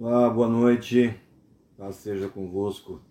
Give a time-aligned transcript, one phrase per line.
[0.00, 1.12] Olá, boa noite.
[1.76, 3.02] Paz seja convosco.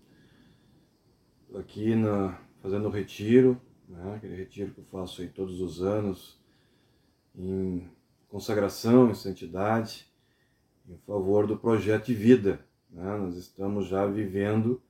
[1.53, 4.15] Aqui na, fazendo o retiro, né?
[4.15, 6.39] aquele retiro que eu faço aí todos os anos,
[7.35, 7.85] em
[8.29, 10.09] consagração, em santidade,
[10.87, 12.65] em favor do projeto de vida.
[12.89, 13.17] Né?
[13.17, 14.81] Nós estamos já vivendo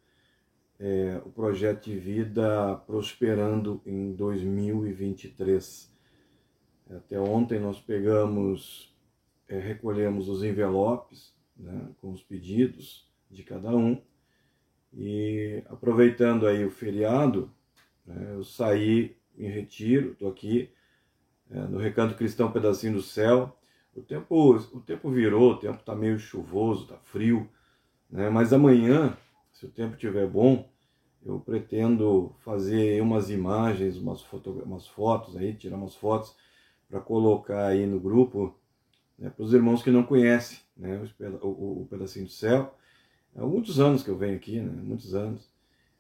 [0.79, 5.91] é, o projeto de vida prosperando em 2023.
[6.91, 8.95] Até ontem nós pegamos,
[9.47, 14.01] é, recolhemos os envelopes né, com os pedidos de cada um.
[14.93, 17.51] E aproveitando aí o feriado,
[18.05, 20.69] né, eu saí em retiro, estou aqui
[21.51, 23.55] é, no Recanto Cristão Pedacinho do Céu.
[23.95, 27.49] O tempo, o tempo virou, o tempo está meio chuvoso, está frio,
[28.09, 29.17] né, mas amanhã,
[29.51, 30.69] se o tempo estiver bom,
[31.25, 34.25] eu pretendo fazer umas imagens, umas,
[34.65, 36.35] umas fotos aí, tirar umas fotos
[36.87, 38.55] para colocar aí no grupo
[39.17, 41.01] né, para os irmãos que não conhecem né,
[41.41, 42.75] o, o, o, pedacinho do céu.
[43.35, 45.49] Há muitos anos que eu venho aqui, né, muitos anos.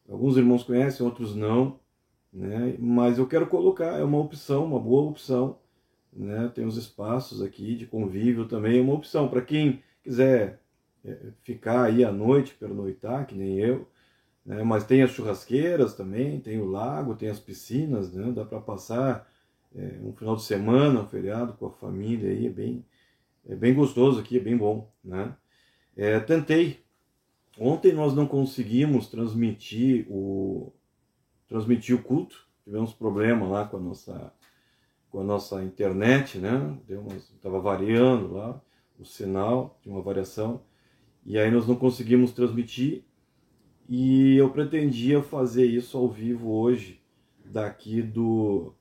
[0.07, 1.79] Alguns irmãos conhecem, outros não,
[2.31, 5.59] né, mas eu quero colocar, é uma opção, uma boa opção.
[6.13, 10.59] Né, tem uns espaços aqui de convívio também, é uma opção para quem quiser
[11.05, 13.87] é, ficar aí à noite, pernoitar, que nem eu.
[14.45, 18.61] Né, mas tem as churrasqueiras também, tem o lago, tem as piscinas, né, dá para
[18.61, 19.27] passar
[19.75, 22.85] é, um final de semana, um feriado com a família aí, é bem,
[23.47, 25.35] é bem gostoso aqui, é bem bom, né?
[25.95, 26.83] É, tentei.
[27.57, 30.73] Ontem nós não conseguimos transmitir o
[31.47, 32.45] transmitir o culto.
[32.63, 34.33] Tivemos problema lá com a nossa
[35.09, 36.77] com a nossa internet, né?
[36.85, 38.61] Deu umas, tava variando lá
[38.99, 40.61] o sinal, tinha uma variação.
[41.25, 43.05] E aí nós não conseguimos transmitir.
[43.87, 47.01] E eu pretendia fazer isso ao vivo hoje,
[47.45, 48.73] daqui do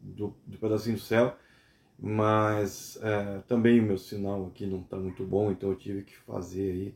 [0.00, 1.36] do, do pedacinho do céu
[2.02, 6.16] mas é, também o meu sinal aqui não está muito bom, então eu tive que
[6.16, 6.94] fazer aí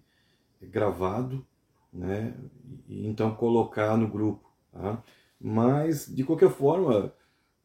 [0.68, 1.44] gravado,
[1.92, 2.34] né?
[2.88, 5.02] E, então colocar no grupo, tá?
[5.38, 7.12] Mas de qualquer forma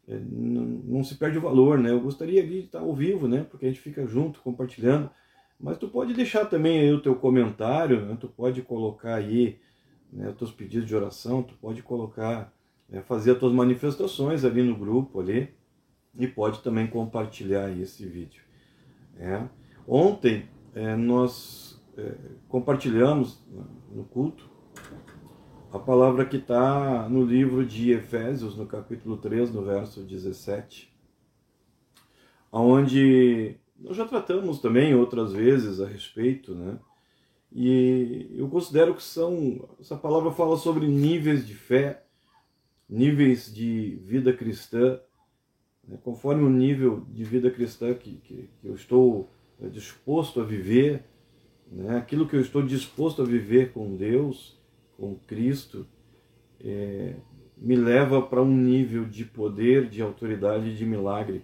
[0.05, 1.91] é, não, não, se perde o valor, né?
[1.91, 3.45] Eu gostaria de estar ao vivo, né?
[3.50, 5.09] Porque a gente fica junto compartilhando,
[5.57, 8.17] mas tu pode deixar também aí o teu comentário, né?
[8.19, 9.59] Tu pode colocar aí
[10.11, 12.53] né, os teus pedidos de oração, tu pode colocar,
[12.91, 15.57] é, fazer as tuas manifestações ali no grupo ali
[16.17, 18.43] e pode também compartilhar esse vídeo.
[19.17, 19.47] É.
[19.87, 22.15] Ontem é, nós é,
[22.47, 23.43] compartilhamos
[23.91, 24.49] no culto
[25.71, 30.91] a palavra que está no livro de Efésios, no capítulo 3, no verso 17,
[32.51, 36.79] onde nós já tratamos também outras vezes a respeito, né?
[37.51, 39.67] E eu considero que são.
[39.79, 42.03] Essa palavra fala sobre níveis de fé,
[42.87, 44.99] níveis de vida cristã,
[45.97, 49.29] conforme o nível de vida cristã que, que, que eu estou
[49.61, 51.03] é, disposto a viver,
[51.72, 54.57] né, aquilo que eu estou disposto a viver com Deus,
[54.97, 55.88] com Cristo,
[56.63, 57.16] é,
[57.57, 61.44] me leva para um nível de poder, de autoridade, de milagre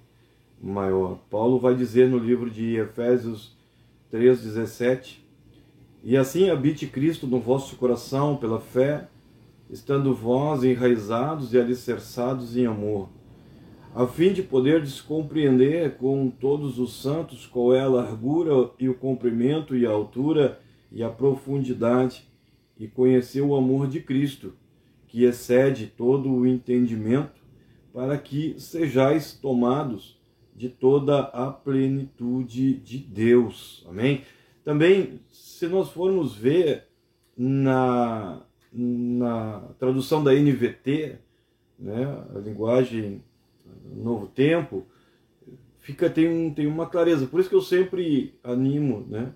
[0.62, 1.20] maior.
[1.30, 3.58] Paulo vai dizer no livro de Efésios
[4.12, 5.20] 3,17:
[6.04, 9.08] E assim habite Cristo no vosso coração pela fé,
[9.70, 13.10] estando vós enraizados e alicerçados em amor
[13.96, 18.94] a fim de poder descompreender com todos os santos qual é a largura e o
[18.94, 20.60] comprimento e a altura
[20.92, 22.28] e a profundidade,
[22.78, 24.54] e conhecer o amor de Cristo,
[25.08, 27.42] que excede todo o entendimento,
[27.94, 30.20] para que sejais tomados
[30.54, 33.86] de toda a plenitude de Deus.
[33.88, 34.24] Amém?
[34.66, 36.84] Também, se nós formos ver
[37.38, 38.42] na,
[38.74, 41.16] na tradução da NVT,
[41.80, 43.22] né, a linguagem
[43.94, 44.86] novo tempo,
[45.86, 47.28] fica tem, um, tem uma clareza.
[47.28, 49.32] Por isso que eu sempre animo né,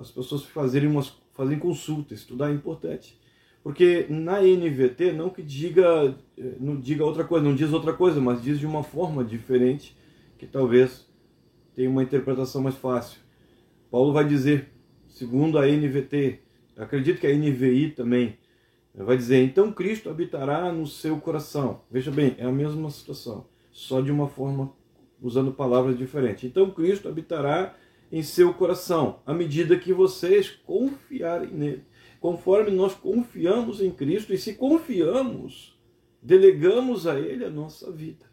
[0.00, 3.20] as pessoas fazerem umas fazem consulta, estudar é importante.
[3.62, 6.14] Porque na NVT não que diga
[6.60, 9.96] não diga outra coisa, não diz outra coisa, mas diz de uma forma diferente
[10.38, 11.06] que talvez
[11.74, 13.20] tenha uma interpretação mais fácil.
[13.90, 14.70] Paulo vai dizer,
[15.08, 16.40] segundo a NVT,
[16.76, 18.38] acredito que a NVI também
[18.94, 21.80] vai dizer, então Cristo habitará no seu coração.
[21.90, 24.72] Veja bem, é a mesma situação só de uma forma
[25.20, 26.44] usando palavras diferentes.
[26.44, 27.74] Então Cristo habitará
[28.10, 31.84] em seu coração à medida que vocês confiarem nele.
[32.20, 35.76] Conforme nós confiamos em Cristo e se confiamos,
[36.22, 38.24] delegamos a ele a nossa vida.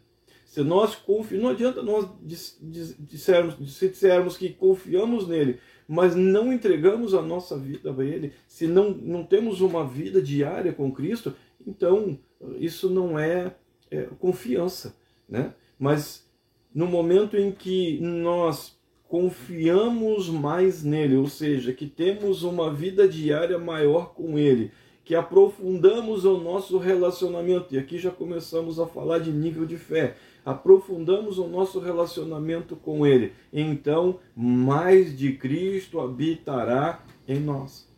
[0.46, 7.14] Se nós confiamos, não adianta nós dissermos, se dissermos que confiamos nele, mas não entregamos
[7.14, 11.34] a nossa vida a ele, se não, não temos uma vida diária com Cristo,
[11.66, 12.18] então
[12.58, 13.56] isso não é,
[13.90, 15.54] é confiança né?
[15.78, 16.28] Mas
[16.74, 18.78] no momento em que nós
[19.08, 24.70] confiamos mais nele, ou seja, que temos uma vida diária maior com ele,
[25.04, 30.16] que aprofundamos o nosso relacionamento, e aqui já começamos a falar de nível de fé,
[30.44, 37.91] aprofundamos o nosso relacionamento com ele, então mais de Cristo habitará em nós.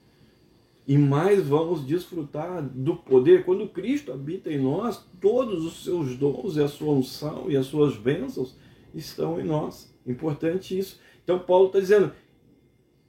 [0.86, 3.44] E mais vamos desfrutar do poder.
[3.44, 7.66] Quando Cristo habita em nós, todos os seus dons e a sua unção e as
[7.66, 8.54] suas bênçãos
[8.94, 9.94] estão em nós.
[10.06, 11.00] Importante isso.
[11.22, 12.12] Então Paulo está dizendo,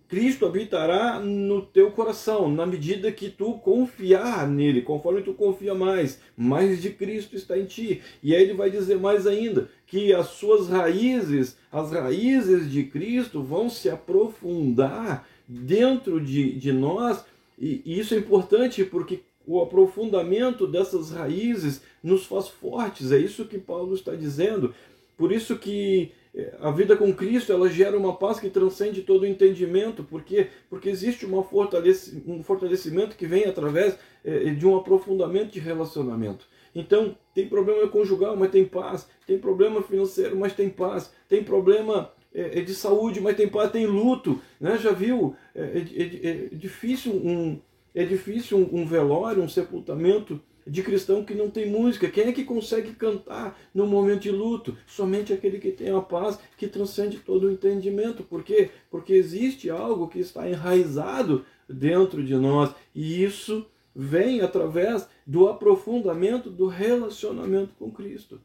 [0.07, 6.21] Cristo habitará no teu coração, na medida que tu confiar nele, conforme tu confia mais,
[6.37, 8.01] mais de Cristo está em ti.
[8.21, 13.41] E aí ele vai dizer mais ainda, que as suas raízes, as raízes de Cristo
[13.41, 17.25] vão se aprofundar dentro de, de nós,
[17.57, 23.45] e, e isso é importante porque o aprofundamento dessas raízes nos faz fortes, é isso
[23.45, 24.73] que Paulo está dizendo.
[25.17, 26.11] Por isso que
[26.59, 30.89] a vida com Cristo ela gera uma paz que transcende todo o entendimento, porque porque
[30.89, 36.45] existe uma fortalece, um fortalecimento que vem através é, de um aprofundamento de relacionamento.
[36.73, 39.07] Então tem problema conjugal, mas tem paz.
[39.25, 41.13] Tem problema financeiro, mas tem paz.
[41.29, 43.71] Tem problema é, de saúde, mas tem paz.
[43.71, 44.77] Tem luto, né?
[44.77, 45.35] Já viu?
[45.55, 47.59] É, é, é difícil um
[47.93, 52.09] é difícil um, um velório, um sepultamento de cristão que não tem música.
[52.09, 54.77] Quem é que consegue cantar no momento de luto?
[54.85, 58.23] Somente aquele que tem a paz que transcende todo o entendimento.
[58.23, 58.69] Por quê?
[58.91, 63.65] Porque existe algo que está enraizado dentro de nós e isso
[63.95, 68.41] vem através do aprofundamento do relacionamento com Cristo.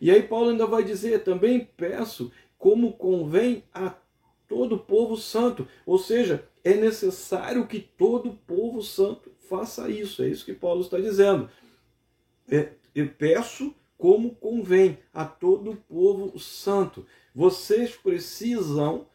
[0.00, 3.94] E aí Paulo ainda vai dizer: também peço como convém a
[4.48, 5.66] todo povo santo.
[5.84, 10.22] Ou seja, é necessário que todo povo santo faça isso.
[10.22, 11.48] É isso que Paulo está dizendo.
[12.50, 17.06] É, eu peço como convém a todo povo santo.
[17.34, 19.06] Vocês precisam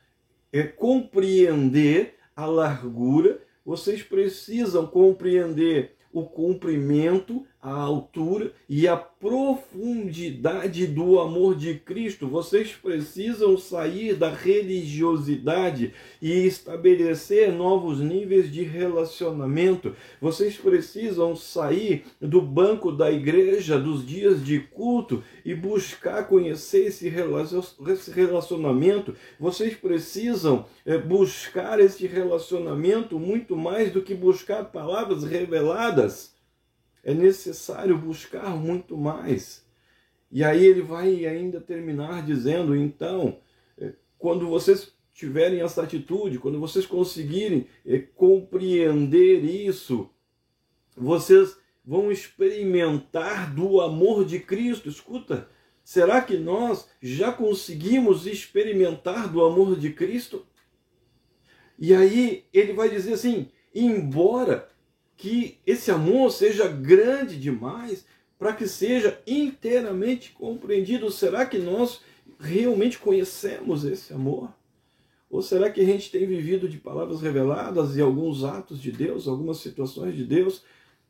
[0.52, 11.20] é, compreender a largura, vocês precisam compreender o comprimento, a altura e a profundidade do
[11.20, 12.28] amor de Cristo.
[12.28, 19.96] Vocês precisam sair da religiosidade e estabelecer novos níveis de relacionamento.
[20.20, 27.08] Vocês precisam sair do banco da igreja, dos dias de culto e buscar conhecer esse
[28.12, 29.14] relacionamento.
[29.40, 36.41] Vocês precisam eh, buscar esse relacionamento muito mais do que buscar palavras reveladas
[37.04, 39.66] é necessário buscar muito mais.
[40.32, 43.40] E aí ele vai ainda terminar dizendo: então,
[43.78, 50.10] é, quando vocês tiverem essa atitude, quando vocês conseguirem é, compreender isso,
[50.96, 54.88] vocês vão experimentar do amor de Cristo.
[54.88, 55.50] Escuta,
[55.84, 60.46] será que nós já conseguimos experimentar do amor de Cristo?
[61.78, 64.71] E aí ele vai dizer assim: embora
[65.22, 68.04] que esse amor seja grande demais
[68.40, 71.12] para que seja inteiramente compreendido.
[71.12, 72.02] Será que nós
[72.40, 74.52] realmente conhecemos esse amor?
[75.30, 79.28] Ou será que a gente tem vivido de palavras reveladas e alguns atos de Deus,
[79.28, 80.64] algumas situações de Deus?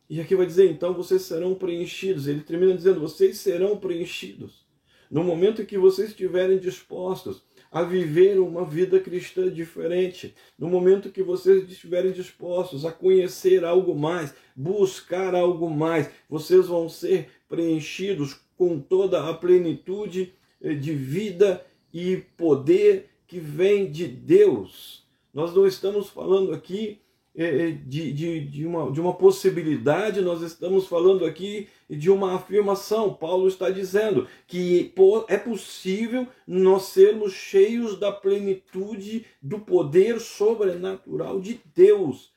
[0.09, 2.27] E aqui vai dizer, então vocês serão preenchidos.
[2.27, 4.65] Ele termina dizendo, vocês serão preenchidos.
[5.09, 10.35] No momento que vocês estiverem dispostos a viver uma vida cristã diferente.
[10.59, 16.89] No momento que vocês estiverem dispostos a conhecer algo mais, buscar algo mais, vocês vão
[16.89, 25.07] ser preenchidos com toda a plenitude eh, de vida e poder que vem de Deus.
[25.33, 26.99] Nós não estamos falando aqui
[27.33, 33.13] de, de, de, uma, de uma possibilidade, nós estamos falando aqui de uma afirmação.
[33.13, 34.93] Paulo está dizendo que
[35.27, 42.31] é possível nós sermos cheios da plenitude do poder sobrenatural de Deus.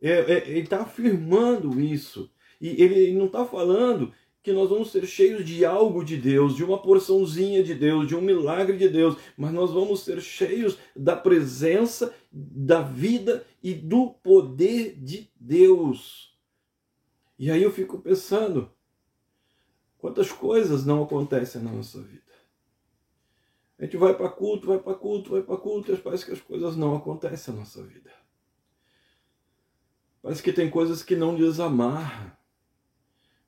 [0.00, 2.30] É, é, ele está afirmando isso.
[2.60, 4.12] E ele não está falando
[4.46, 8.14] que nós vamos ser cheios de algo de Deus, de uma porçãozinha de Deus, de
[8.14, 14.10] um milagre de Deus, mas nós vamos ser cheios da presença, da vida e do
[14.10, 16.38] poder de Deus.
[17.36, 18.70] E aí eu fico pensando,
[19.98, 22.22] quantas coisas não acontecem na nossa vida.
[23.76, 26.40] A gente vai para culto, vai para culto, vai para culto, e parece que as
[26.40, 28.12] coisas não acontecem na nossa vida.
[30.22, 32.30] Parece que tem coisas que não desamarram.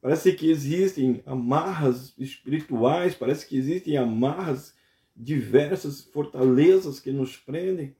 [0.00, 4.74] Parece que existem amarras espirituais, parece que existem amarras
[5.16, 7.96] diversas, fortalezas que nos prendem.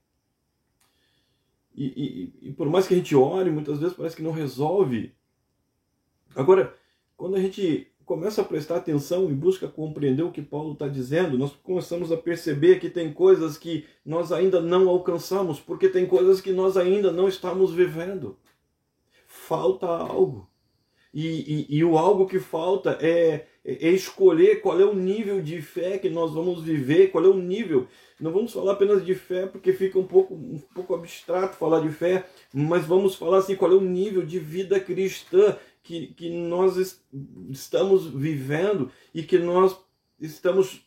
[1.79, 5.13] E, e, e, por mais que a gente ore, muitas vezes parece que não resolve.
[6.35, 6.75] Agora,
[7.15, 11.37] quando a gente começa a prestar atenção e busca compreender o que Paulo está dizendo,
[11.37, 16.41] nós começamos a perceber que tem coisas que nós ainda não alcançamos, porque tem coisas
[16.41, 18.35] que nós ainda não estamos vivendo.
[19.25, 20.49] Falta algo.
[21.13, 21.27] E,
[21.71, 25.97] e, e o algo que falta é, é escolher qual é o nível de fé
[25.97, 27.87] que nós vamos viver, qual é o nível.
[28.19, 31.89] Não vamos falar apenas de fé, porque fica um pouco, um pouco abstrato falar de
[31.89, 37.01] fé, mas vamos falar assim, qual é o nível de vida cristã que, que nós
[37.49, 39.77] estamos vivendo e que nós
[40.19, 40.85] estamos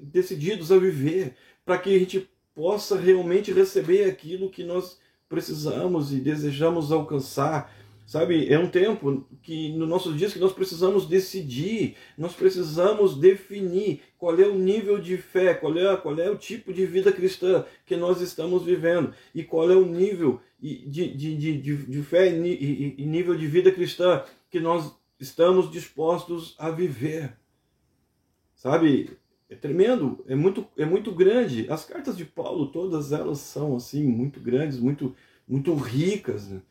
[0.00, 6.20] decididos a viver, para que a gente possa realmente receber aquilo que nós precisamos e
[6.20, 7.72] desejamos alcançar.
[8.08, 14.00] Sabe, é um tempo que no nossos dias que nós precisamos decidir, nós precisamos definir
[14.16, 17.66] qual é o nível de fé, qual é, qual é o tipo de vida cristã
[17.84, 22.34] que nós estamos vivendo e qual é o nível de, de, de, de, de fé
[22.34, 27.36] e nível de vida cristã que nós estamos dispostos a viver.
[28.54, 29.18] Sabe,
[29.50, 31.66] é tremendo, é muito, é muito grande.
[31.68, 35.14] As cartas de Paulo, todas elas são assim, muito grandes, muito,
[35.46, 36.48] muito ricas.
[36.48, 36.62] Né?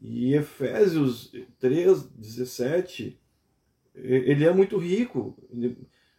[0.00, 3.18] E Efésios 3, 17,
[3.94, 5.36] ele é muito rico.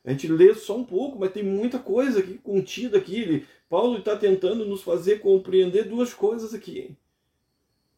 [0.03, 3.19] A gente lê só um pouco, mas tem muita coisa aqui contida aqui.
[3.19, 6.95] Ele, Paulo está tentando nos fazer compreender duas coisas aqui.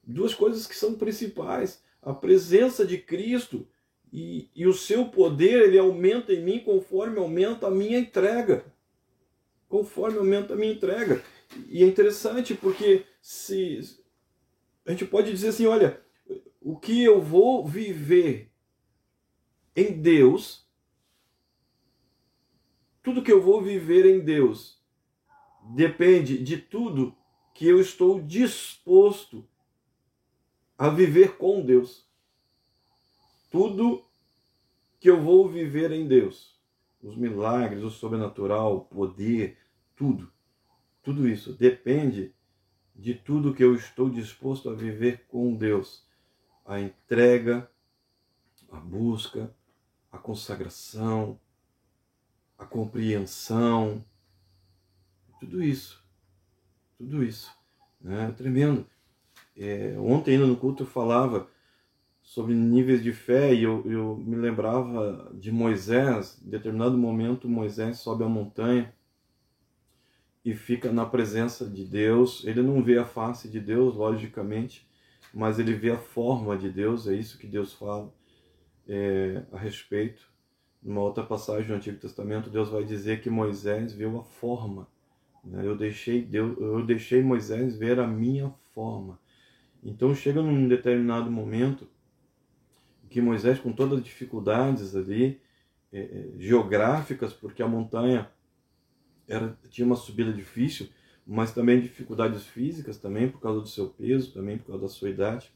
[0.03, 1.81] Duas coisas que são principais.
[2.01, 3.67] A presença de Cristo
[4.11, 8.65] e, e o seu poder, ele aumenta em mim conforme aumenta a minha entrega.
[9.67, 11.21] Conforme aumenta a minha entrega.
[11.69, 13.79] E é interessante porque se
[14.85, 16.01] a gente pode dizer assim, olha,
[16.61, 18.51] o que eu vou viver
[19.75, 20.67] em Deus,
[23.01, 24.81] tudo que eu vou viver em Deus
[25.63, 27.15] depende de tudo
[27.53, 29.47] que eu estou disposto
[30.77, 32.07] a viver com Deus.
[33.49, 34.05] Tudo
[34.99, 36.59] que eu vou viver em Deus,
[37.01, 39.57] os milagres, o sobrenatural, o poder,
[39.95, 40.31] tudo,
[41.03, 42.33] tudo isso depende
[42.95, 46.07] de tudo que eu estou disposto a viver com Deus.
[46.65, 47.69] A entrega,
[48.71, 49.53] a busca,
[50.11, 51.39] a consagração,
[52.57, 54.03] a compreensão,
[55.39, 56.03] tudo isso.
[56.97, 57.51] Tudo isso.
[57.99, 58.31] Né?
[58.37, 58.85] Tremendo.
[59.57, 61.49] É, ontem, ainda no culto, eu falava
[62.21, 66.41] sobre níveis de fé e eu, eu me lembrava de Moisés.
[66.45, 68.93] Em determinado momento, Moisés sobe a montanha
[70.43, 72.43] e fica na presença de Deus.
[72.45, 74.87] Ele não vê a face de Deus, logicamente,
[75.33, 78.13] mas ele vê a forma de Deus, é isso que Deus fala
[78.87, 80.31] é, a respeito.
[80.81, 84.87] Numa outra passagem do Antigo Testamento, Deus vai dizer que Moisés viu a forma.
[85.43, 85.65] Né?
[85.65, 89.17] Eu, deixei Deus, eu deixei Moisés ver a minha forma.
[89.81, 91.87] Então chega num determinado momento
[93.09, 95.39] que Moisés, com todas as dificuldades ali,
[95.91, 98.29] é, é geográficas, porque a montanha
[99.27, 100.89] era, tinha uma subida difícil,
[101.25, 105.09] mas também dificuldades físicas também por causa do seu peso, também por causa da sua
[105.09, 105.51] idade.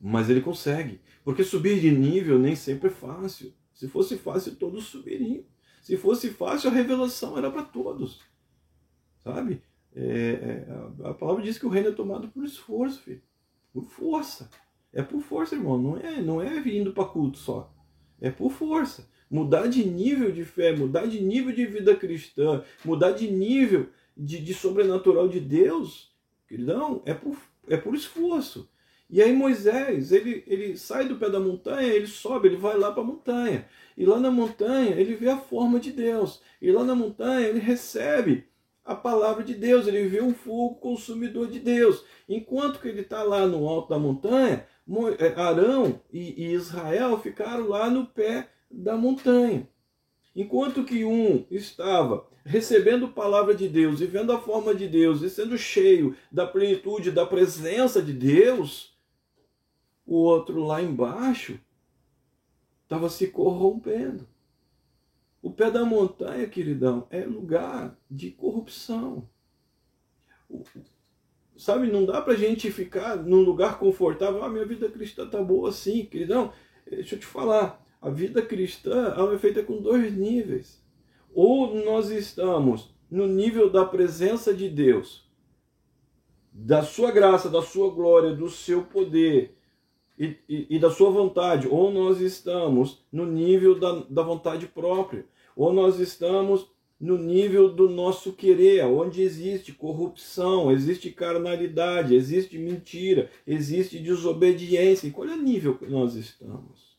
[0.00, 3.52] Mas ele consegue, porque subir de nível nem sempre é fácil.
[3.72, 5.44] Se fosse fácil, todos subiriam.
[5.82, 8.20] Se fosse fácil, a revelação era para todos.
[9.22, 9.62] Sabe?
[9.94, 13.22] É, é, a palavra diz que o reino é tomado por esforço, filho.
[13.72, 14.50] Por força.
[14.92, 15.80] É por força, irmão.
[15.80, 17.72] Não é, não é vindo para culto só.
[18.20, 23.12] É por força mudar de nível de fé, mudar de nível de vida cristã, mudar
[23.12, 26.10] de nível de, de sobrenatural de Deus,
[26.50, 27.36] não, é por,
[27.68, 28.68] é por esforço.
[29.08, 32.92] E aí Moisés, ele, ele sai do pé da montanha, ele sobe, ele vai lá
[32.92, 33.66] para a montanha.
[33.96, 36.40] E lá na montanha ele vê a forma de Deus.
[36.62, 38.44] E lá na montanha ele recebe
[38.84, 42.04] a palavra de Deus, ele vê um fogo consumidor de Deus.
[42.28, 44.64] Enquanto que ele está lá no alto da montanha,
[45.18, 49.68] é, Arão e Israel ficaram lá no pé da montanha.
[50.34, 55.22] Enquanto que um estava recebendo a palavra de Deus e vendo a forma de Deus
[55.22, 58.96] e sendo cheio da plenitude da presença de Deus,
[60.06, 61.58] o outro lá embaixo
[62.82, 64.28] estava se corrompendo.
[65.42, 69.28] O pé da montanha, queridão, é lugar de corrupção.
[71.56, 74.42] Sabe, não dá para a gente ficar num lugar confortável.
[74.42, 76.52] Ah, minha vida cristã tá boa assim, queridão.
[76.88, 77.80] Deixa eu te falar.
[78.00, 80.82] A vida cristã é feita com dois níveis.
[81.34, 85.28] Ou nós estamos no nível da presença de Deus,
[86.52, 89.56] da sua graça, da sua glória, do seu poder
[90.18, 95.26] e, e, e da sua vontade, ou nós estamos no nível da, da vontade própria,
[95.54, 96.66] ou nós estamos
[97.00, 105.08] no nível do nosso querer, onde existe corrupção, existe carnalidade, existe mentira, existe desobediência.
[105.08, 106.89] Em qual é o nível que nós estamos?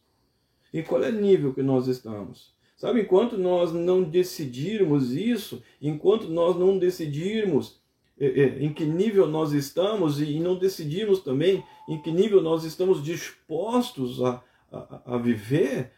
[0.73, 2.53] Em qual é nível que nós estamos?
[2.77, 7.79] Sabe, enquanto nós não decidirmos isso, enquanto nós não decidirmos
[8.19, 12.63] é, é, em que nível nós estamos e não decidimos também em que nível nós
[12.63, 15.91] estamos dispostos a, a, a viver,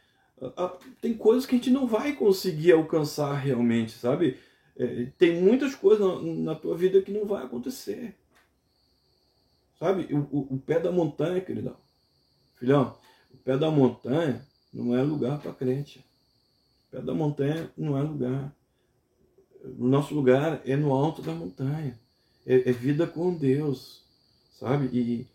[0.58, 4.38] a, tem coisas que a gente não vai conseguir alcançar realmente, sabe?
[4.76, 8.16] É, tem muitas coisas na, na, tua vida que não vai acontecer.
[9.80, 10.14] Sabe?
[10.14, 11.78] O, o, o pé da montanha, queridão.
[12.58, 12.98] Filhão,
[13.34, 16.04] o pé da montanha não é lugar para crente.
[16.90, 18.54] Pé da montanha não é lugar.
[19.78, 21.98] O nosso lugar é no alto da montanha.
[22.46, 24.04] É, é vida com Deus,
[24.60, 24.90] sabe?
[24.92, 25.28] E,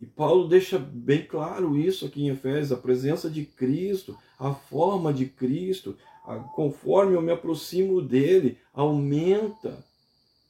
[0.00, 5.12] e Paulo deixa bem claro isso aqui em Efésios, a presença de Cristo, a forma
[5.12, 5.96] de Cristo,
[6.26, 9.84] a, conforme eu me aproximo dele, aumenta.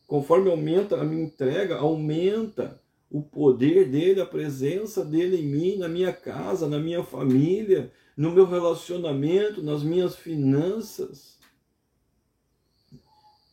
[0.07, 2.82] Conforme aumenta a minha entrega, aumenta
[3.12, 8.33] o poder dele, a presença dele em mim, na minha casa, na minha família, no
[8.33, 11.38] meu relacionamento, nas minhas finanças.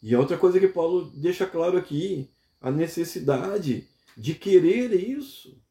[0.01, 2.29] E outra coisa que Paulo deixa claro aqui,
[2.61, 3.85] a necessidade
[4.15, 5.61] de querer isso.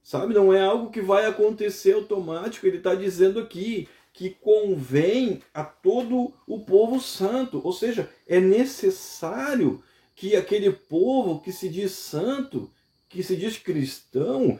[0.00, 5.64] Sabe, não é algo que vai acontecer automático, ele está dizendo aqui que convém a
[5.64, 9.82] todo o povo santo, ou seja, é necessário
[10.14, 12.70] que aquele povo que se diz santo,
[13.14, 14.58] que se diz cristão,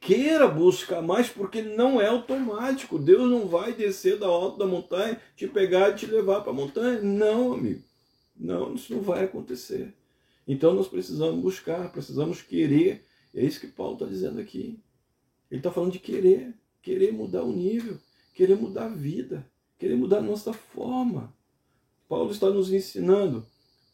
[0.00, 2.96] queira buscar mais, porque não é automático.
[2.96, 6.54] Deus não vai descer da alta da montanha, te pegar e te levar para a
[6.54, 7.02] montanha.
[7.02, 7.82] Não, amigo.
[8.36, 9.92] Não, isso não vai acontecer.
[10.46, 13.04] Então nós precisamos buscar, precisamos querer.
[13.34, 14.78] É isso que Paulo está dizendo aqui.
[15.50, 17.98] Ele está falando de querer, querer mudar o nível,
[18.32, 19.44] querer mudar a vida,
[19.76, 21.34] querer mudar a nossa forma.
[22.08, 23.44] Paulo está nos ensinando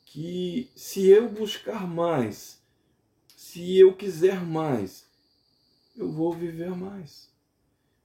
[0.05, 2.58] que se eu buscar mais,
[3.49, 5.07] se eu quiser mais,
[5.97, 7.31] eu vou viver mais.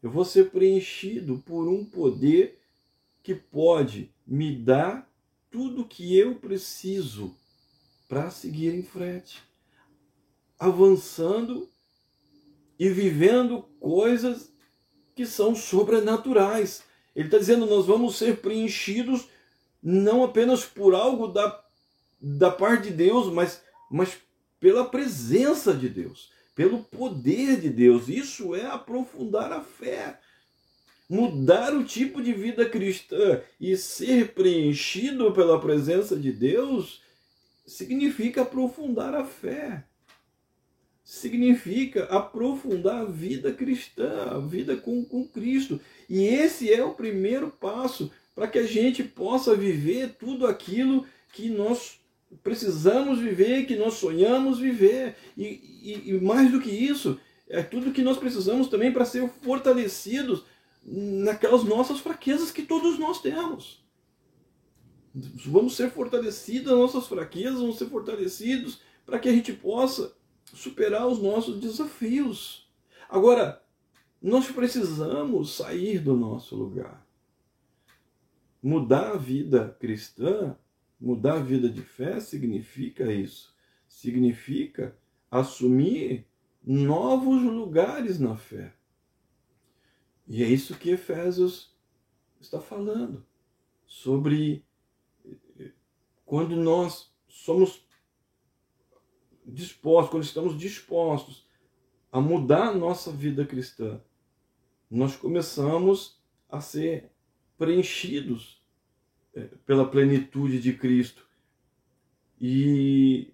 [0.02, 2.62] Eu vou ser preenchido por um poder
[3.22, 5.06] que pode me dar
[5.52, 7.36] tudo que eu preciso
[8.08, 9.44] para seguir em frente,
[10.58, 11.70] avançando
[12.80, 14.50] e vivendo coisas
[15.14, 16.84] que são sobrenaturais.
[17.14, 19.28] Ele está dizendo: nós vamos ser preenchidos
[19.82, 21.66] não apenas por algo da,
[22.22, 24.18] da parte de Deus, mas, mas
[24.64, 28.08] pela presença de Deus pelo poder de Deus.
[28.08, 30.20] Isso é aprofundar a fé.
[31.10, 37.02] Mudar o tipo de vida cristã e ser preenchido pela presença de Deus
[37.66, 39.84] significa aprofundar a fé.
[41.04, 45.80] Significa aprofundar a vida cristã, a vida com, com Cristo.
[46.10, 51.50] E esse é o primeiro passo para que a gente possa viver tudo aquilo que
[51.50, 52.00] nós
[52.42, 55.16] precisamos viver, que nós sonhamos viver.
[55.38, 59.30] E, e, e mais do que isso, é tudo que nós precisamos também para ser
[59.42, 60.44] fortalecidos
[60.86, 63.84] naquelas nossas fraquezas que todos nós temos.
[65.46, 70.16] Vamos ser fortalecidos nas nossas fraquezas, vamos ser fortalecidos para que a gente possa
[70.54, 72.68] superar os nossos desafios.
[73.10, 73.62] Agora,
[74.22, 77.06] nós precisamos sair do nosso lugar.
[78.62, 80.58] Mudar a vida cristã
[81.04, 83.54] Mudar a vida de fé significa isso.
[83.90, 84.98] Significa
[85.30, 86.26] assumir
[86.64, 88.74] novos lugares na fé.
[90.26, 91.76] E é isso que Efésios
[92.40, 93.26] está falando.
[93.86, 94.66] Sobre
[96.26, 97.86] quando nós somos
[99.46, 101.46] dispostos, quando estamos dispostos
[102.14, 104.02] a mudar a nossa vida cristã,
[104.90, 107.12] nós começamos a ser
[107.58, 108.63] preenchidos
[109.66, 111.26] pela plenitude de Cristo.
[112.40, 113.34] E,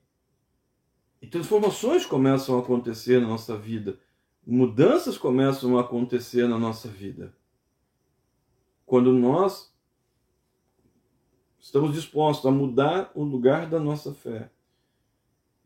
[1.21, 3.99] e transformações começam a acontecer na nossa vida,
[4.45, 7.35] mudanças começam a acontecer na nossa vida.
[8.85, 9.73] Quando nós
[11.59, 14.49] estamos dispostos a mudar o lugar da nossa fé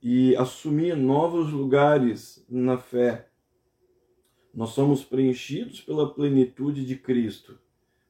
[0.02, 3.30] e assumir novos lugares na fé,
[4.54, 7.58] nós somos preenchidos pela plenitude de Cristo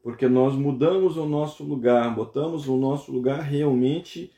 [0.03, 4.29] porque nós mudamos o nosso lugar, botamos o nosso lugar realmente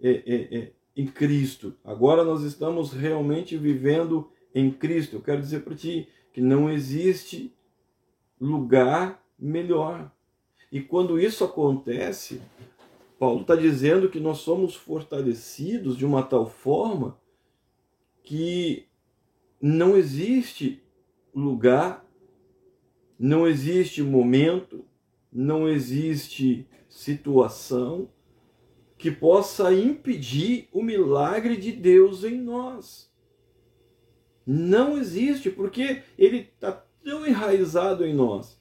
[0.00, 1.74] é, é, é, em Cristo.
[1.84, 5.16] Agora nós estamos realmente vivendo em Cristo.
[5.16, 7.52] Eu quero dizer para ti que não existe
[8.40, 10.08] lugar melhor.
[10.70, 12.40] E quando isso acontece,
[13.18, 17.18] Paulo está dizendo que nós somos fortalecidos de uma tal forma
[18.22, 18.86] que
[19.60, 20.80] não existe
[21.34, 22.06] lugar,
[23.18, 24.84] não existe momento,
[25.32, 28.10] não existe situação
[28.96, 33.08] que possa impedir o milagre de Deus em nós.
[34.44, 36.72] Não existe, porque ele está
[37.04, 38.60] tão enraizado em nós.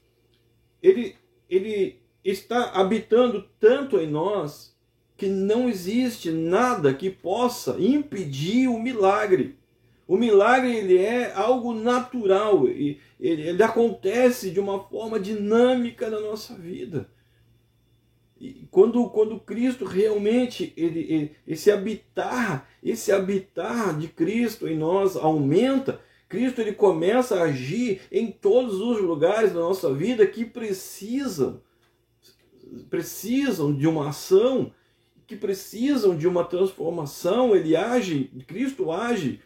[0.82, 1.16] Ele,
[1.50, 4.78] ele está habitando tanto em nós
[5.16, 9.58] que não existe nada que possa impedir o milagre.
[10.08, 16.56] O milagre ele é algo natural, ele, ele acontece de uma forma dinâmica na nossa
[16.56, 17.10] vida.
[18.40, 25.18] E quando, quando Cristo realmente, ele, ele, esse habitar, esse habitar de Cristo em nós
[25.18, 31.62] aumenta, Cristo ele começa a agir em todos os lugares da nossa vida que precisam
[32.90, 34.74] precisam de uma ação,
[35.26, 39.42] que precisam de uma transformação, ele age, Cristo age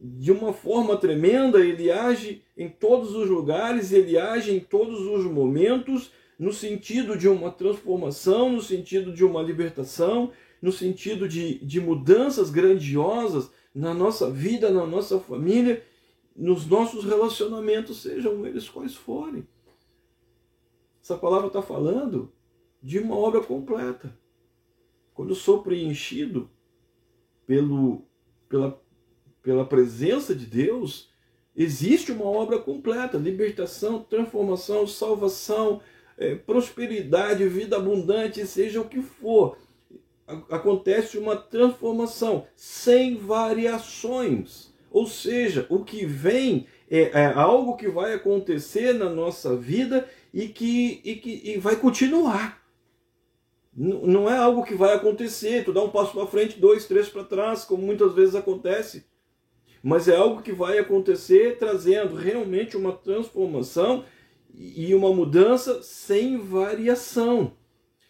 [0.00, 5.24] de uma forma tremenda, ele age em todos os lugares, ele age em todos os
[5.24, 11.80] momentos, no sentido de uma transformação, no sentido de uma libertação, no sentido de, de
[11.80, 15.84] mudanças grandiosas na nossa vida, na nossa família,
[16.36, 19.46] nos nossos relacionamentos, sejam eles quais forem.
[21.02, 22.32] Essa palavra está falando
[22.82, 24.18] de uma obra completa.
[25.12, 26.50] Quando eu sou preenchido
[27.46, 28.02] pelo,
[28.48, 28.82] pela,
[29.44, 31.10] pela presença de Deus,
[31.54, 35.80] existe uma obra completa: libertação, transformação, salvação,
[36.18, 39.58] é, prosperidade, vida abundante, seja o que for.
[40.50, 44.72] Acontece uma transformação sem variações.
[44.90, 50.48] Ou seja, o que vem é, é algo que vai acontecer na nossa vida e
[50.48, 52.64] que, e que e vai continuar.
[53.76, 57.24] Não é algo que vai acontecer, tu dá um passo para frente, dois, três para
[57.24, 59.04] trás, como muitas vezes acontece.
[59.86, 64.06] Mas é algo que vai acontecer trazendo realmente uma transformação
[64.50, 67.52] e uma mudança sem variação.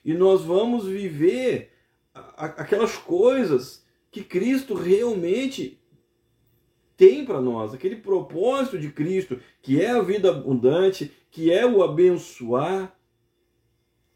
[0.05, 1.73] E nós vamos viver
[2.15, 5.83] aquelas coisas que Cristo realmente
[6.97, 11.83] tem para nós, aquele propósito de Cristo, que é a vida abundante, que é o
[11.83, 12.97] abençoar.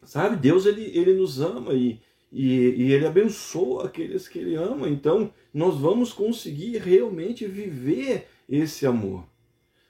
[0.05, 2.01] Sabe, Deus ele, ele nos ama e,
[2.33, 4.89] e, e ele abençoa aqueles que ele ama.
[4.89, 9.25] Então, nós vamos conseguir realmente viver esse amor.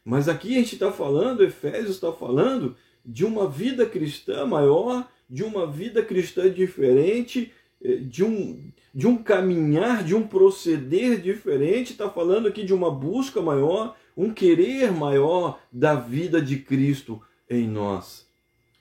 [0.04, 5.42] Mas aqui a gente está falando, Efésios está falando de uma vida cristã maior, de
[5.42, 12.08] uma vida cristã diferente, eh, de um, de um caminhar, de um proceder diferente, está
[12.08, 18.26] falando aqui de uma busca maior, um querer maior da vida de Cristo em nós,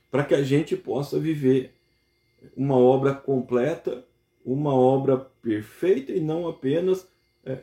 [0.10, 1.77] para que a gente possa viver
[2.56, 4.06] uma obra completa,
[4.44, 7.08] uma obra perfeita e não apenas
[7.46, 7.60] é,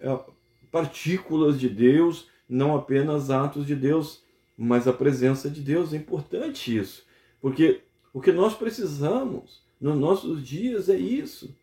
[0.70, 4.22] partículas de Deus, não apenas atos de Deus,
[4.56, 5.92] mas a presença de Deus.
[5.92, 7.04] É importante isso,
[7.40, 11.56] porque o que nós precisamos nos nossos dias é isso: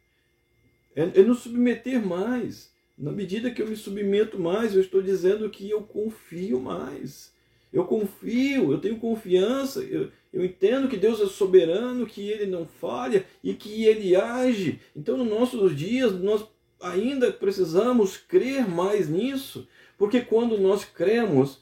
[0.96, 2.72] é, é nos submeter mais.
[2.98, 7.31] Na medida que eu me submeto mais, eu estou dizendo que eu confio mais.
[7.72, 12.66] Eu confio, eu tenho confiança, eu, eu entendo que Deus é soberano, que Ele não
[12.66, 14.80] falha e que Ele age.
[14.96, 16.46] Então, nos nossos dias, nós
[16.82, 21.62] ainda precisamos crer mais nisso, porque quando nós cremos,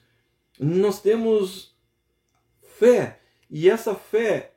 [0.60, 1.76] nós temos
[2.62, 3.20] fé,
[3.50, 4.54] e essa fé,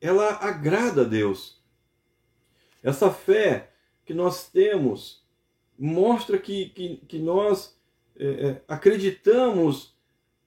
[0.00, 1.62] ela agrada a Deus.
[2.82, 3.70] Essa fé
[4.04, 5.24] que nós temos
[5.78, 7.76] mostra que, que, que nós
[8.16, 9.93] é, acreditamos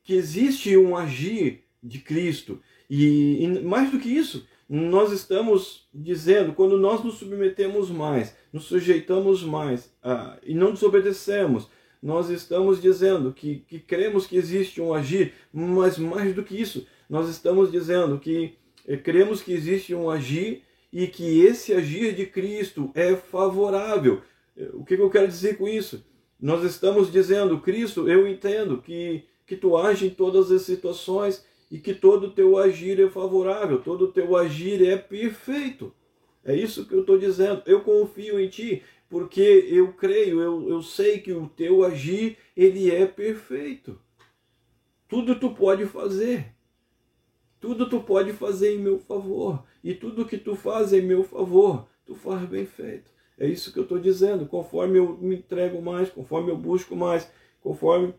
[0.07, 2.61] que existe um agir de Cristo.
[2.89, 8.63] E, e, mais do que isso, nós estamos dizendo, quando nós nos submetemos mais, nos
[8.63, 11.67] sujeitamos mais ah, e não desobedecemos,
[12.01, 16.87] nós estamos dizendo que, que cremos que existe um agir, mas mais do que isso,
[17.09, 18.55] nós estamos dizendo que
[18.87, 24.21] eh, cremos que existe um agir e que esse agir de Cristo é favorável.
[24.55, 26.05] Eh, o que eu quero dizer com isso?
[26.39, 31.79] Nós estamos dizendo, Cristo, eu entendo que, que tu age em todas as situações e
[31.79, 35.93] que todo o teu agir é favorável, todo o teu agir é perfeito.
[36.43, 37.63] É isso que eu estou dizendo.
[37.65, 42.91] Eu confio em ti porque eu creio, eu, eu sei que o teu agir, ele
[42.93, 43.97] é perfeito.
[45.07, 46.53] Tudo tu pode fazer.
[47.59, 49.63] Tudo tu pode fazer em meu favor.
[49.81, 53.09] E tudo que tu faz em meu favor, tu faz bem feito.
[53.39, 54.45] É isso que eu estou dizendo.
[54.45, 57.29] Conforme eu me entrego mais, conforme eu busco mais,
[57.61, 58.13] conforme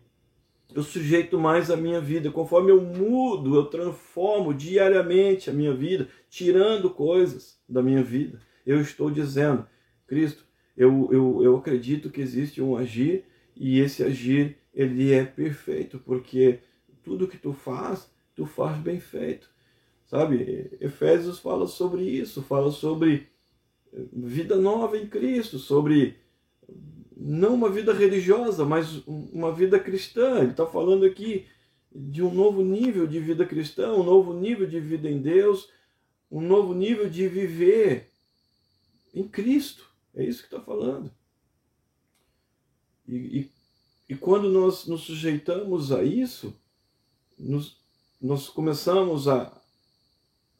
[0.73, 6.07] eu sujeito mais a minha vida, conforme eu mudo, eu transformo diariamente a minha vida,
[6.29, 8.39] tirando coisas da minha vida.
[8.65, 9.65] Eu estou dizendo,
[10.05, 10.45] Cristo,
[10.77, 16.59] eu, eu, eu acredito que existe um agir e esse agir ele é perfeito, porque
[17.03, 19.49] tudo que tu faz, tu faz bem feito.
[20.05, 20.77] Sabe?
[20.79, 23.27] Efésios fala sobre isso, fala sobre
[24.13, 26.17] vida nova em Cristo, sobre
[27.21, 30.39] não uma vida religiosa, mas uma vida cristã.
[30.39, 31.45] Ele está falando aqui
[31.91, 35.69] de um novo nível de vida cristã, um novo nível de vida em Deus,
[36.31, 38.09] um novo nível de viver
[39.13, 39.85] em Cristo.
[40.15, 41.11] É isso que está falando.
[43.05, 43.51] E, e,
[44.09, 46.55] e, quando nós nos sujeitamos a isso,
[47.37, 47.81] nos,
[48.21, 49.51] nós começamos a,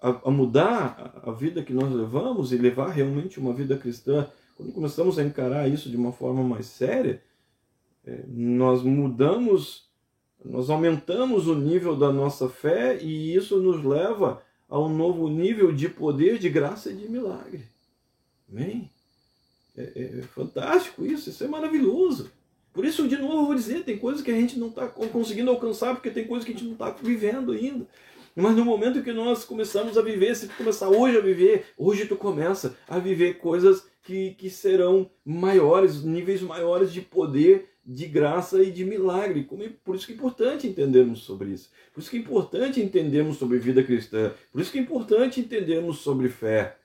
[0.01, 4.29] a, a mudar a, a vida que nós levamos e levar realmente uma vida cristã,
[4.59, 7.23] quando começamos a encarar isso de uma forma mais séria,
[8.05, 9.87] é, nós mudamos,
[10.43, 15.71] nós aumentamos o nível da nossa fé e isso nos leva a um novo nível
[15.71, 17.63] de poder, de graça e de milagre.
[18.51, 18.91] Amém?
[19.77, 22.29] É, é fantástico isso, isso é maravilhoso.
[22.73, 25.51] Por isso, de novo, eu vou dizer, tem coisas que a gente não está conseguindo
[25.51, 27.87] alcançar, porque tem coisas que a gente não está vivendo ainda.
[28.39, 32.05] Mas no momento que nós começamos a viver, se tu começar hoje a viver, hoje
[32.05, 38.61] tu começa a viver coisas que, que serão maiores, níveis maiores de poder, de graça
[38.63, 39.47] e de milagre.
[39.59, 41.69] É, por isso que é importante entendermos sobre isso.
[41.93, 44.31] Por isso que é importante entendermos sobre vida cristã.
[44.51, 46.77] Por isso que é importante entendermos sobre fé.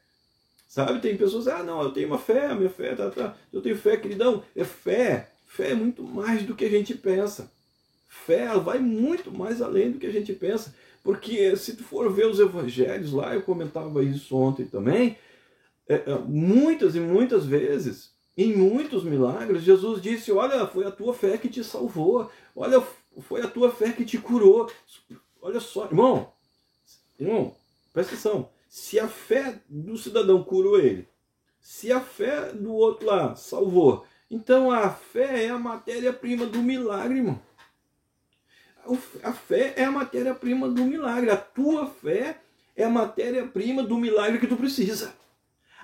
[0.66, 3.76] Sabe, tem pessoas, ah, não, eu tenho uma fé, minha fé, tá, tá, eu tenho
[3.76, 4.42] fé, queridão.
[4.56, 7.48] É fé Fé é muito mais do que a gente pensa.
[8.08, 10.74] Fé vai muito mais além do que a gente pensa.
[11.04, 15.18] Porque se tu for ver os evangelhos lá, eu comentava isso ontem também,
[15.86, 21.12] é, é, muitas e muitas vezes, em muitos milagres, Jesus disse: Olha, foi a tua
[21.12, 22.82] fé que te salvou, olha,
[23.20, 24.70] foi a tua fé que te curou.
[25.42, 26.32] Olha só, irmão,
[27.20, 27.54] irmão,
[27.92, 28.48] presta atenção.
[28.66, 31.06] Se a fé do cidadão curou ele,
[31.60, 37.18] se a fé do outro lá salvou, então a fé é a matéria-prima do milagre,
[37.18, 37.38] irmão.
[39.23, 41.31] A fé é a matéria-prima do milagre.
[41.31, 42.40] A tua fé
[42.77, 45.14] é a matéria-prima do milagre que tu precisa.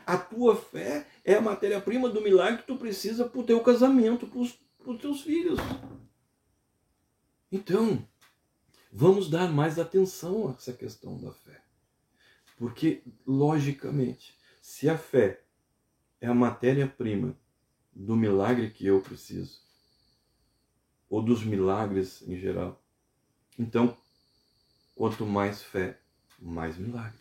[0.06, 4.26] A tua fé é a matéria-prima do milagre que tu precisa para o teu casamento,
[4.26, 5.58] para os teus filhos.
[7.52, 8.06] Então,
[8.92, 11.62] vamos dar mais atenção a essa questão da fé.
[12.56, 15.42] Porque, logicamente, se a fé
[16.20, 17.36] é a matéria-prima
[17.92, 19.60] do milagre que eu preciso,
[21.08, 22.80] ou dos milagres em geral.
[23.60, 23.94] Então,
[24.94, 26.00] quanto mais fé,
[26.38, 27.20] mais milagre.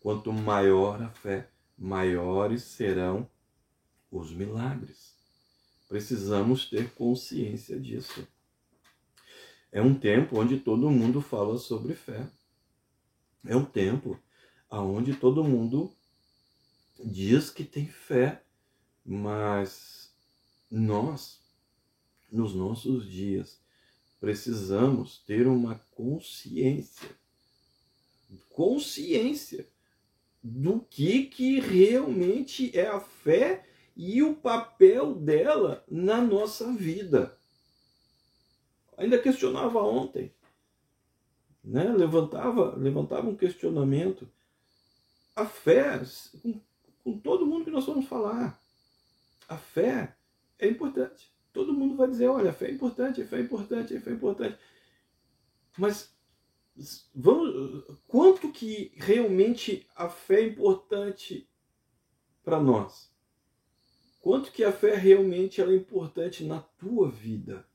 [0.00, 3.30] Quanto maior a fé, maiores serão
[4.10, 5.14] os milagres.
[5.88, 8.26] Precisamos ter consciência disso.
[9.70, 12.28] É um tempo onde todo mundo fala sobre fé.
[13.44, 14.18] É um tempo
[14.68, 15.94] onde todo mundo
[16.98, 18.42] diz que tem fé
[19.04, 20.12] mas
[20.68, 21.40] nós,
[22.32, 23.64] nos nossos dias,
[24.20, 27.08] precisamos ter uma consciência,
[28.50, 29.68] consciência
[30.42, 37.36] do que, que realmente é a fé e o papel dela na nossa vida.
[38.96, 40.32] Ainda questionava ontem,
[41.62, 41.84] né?
[41.92, 44.28] levantava, levantava um questionamento.
[45.34, 46.00] A fé,
[46.42, 46.60] com,
[47.04, 48.58] com todo mundo que nós vamos falar,
[49.48, 50.16] a fé
[50.58, 51.35] é importante.
[51.56, 54.58] Todo mundo vai dizer, olha, fé é importante, fé é importante, fé é importante.
[55.78, 56.14] Mas
[57.14, 61.48] vamos, quanto que realmente a fé é importante
[62.44, 63.10] para nós?
[64.20, 67.66] Quanto que a fé realmente é importante na tua vida?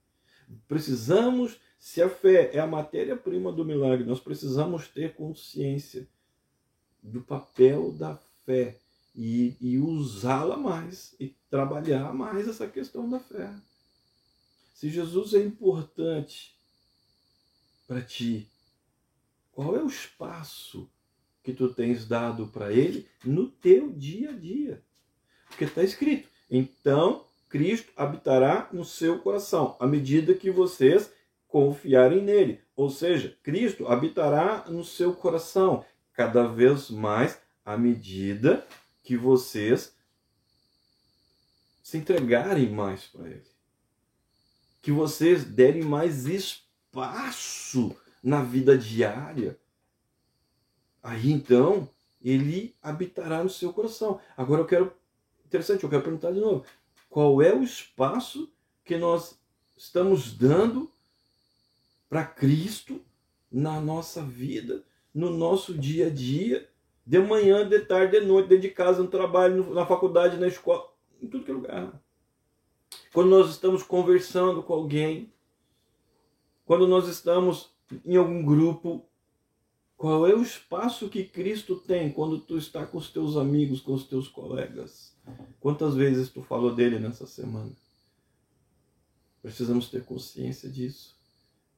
[0.67, 6.07] Precisamos, se a fé é a matéria-prima do milagre, nós precisamos ter consciência
[7.01, 8.15] do papel da
[8.45, 8.77] fé
[9.15, 13.51] e, e usá-la mais e trabalhar mais essa questão da fé.
[14.81, 16.57] Se Jesus é importante
[17.87, 18.49] para ti,
[19.51, 20.89] qual é o espaço
[21.43, 24.83] que tu tens dado para ele no teu dia a dia?
[25.45, 31.13] Porque está escrito: então Cristo habitará no seu coração, à medida que vocês
[31.47, 32.59] confiarem nele.
[32.75, 38.65] Ou seja, Cristo habitará no seu coração cada vez mais à medida
[39.03, 39.95] que vocês
[41.83, 43.50] se entregarem mais para Ele.
[44.81, 49.59] Que vocês derem mais espaço na vida diária.
[51.01, 51.89] Aí então,
[52.21, 54.19] Ele habitará no seu coração.
[54.37, 54.93] Agora eu quero,
[55.45, 56.65] interessante, eu quero perguntar de novo:
[57.09, 58.51] qual é o espaço
[58.85, 59.39] que nós
[59.77, 60.91] estamos dando
[62.09, 63.01] para Cristo
[63.51, 66.69] na nossa vida, no nosso dia a dia?
[67.05, 70.87] De manhã, de tarde, de noite, dentro de casa, no trabalho, na faculdade, na escola,
[71.21, 72.00] em tudo que é lugar.
[73.13, 75.33] Quando nós estamos conversando com alguém,
[76.65, 77.69] quando nós estamos
[78.05, 79.05] em algum grupo,
[79.97, 83.93] qual é o espaço que Cristo tem quando tu está com os teus amigos, com
[83.93, 85.13] os teus colegas?
[85.59, 87.71] Quantas vezes tu falou dele nessa semana?
[89.41, 91.19] Precisamos ter consciência disso.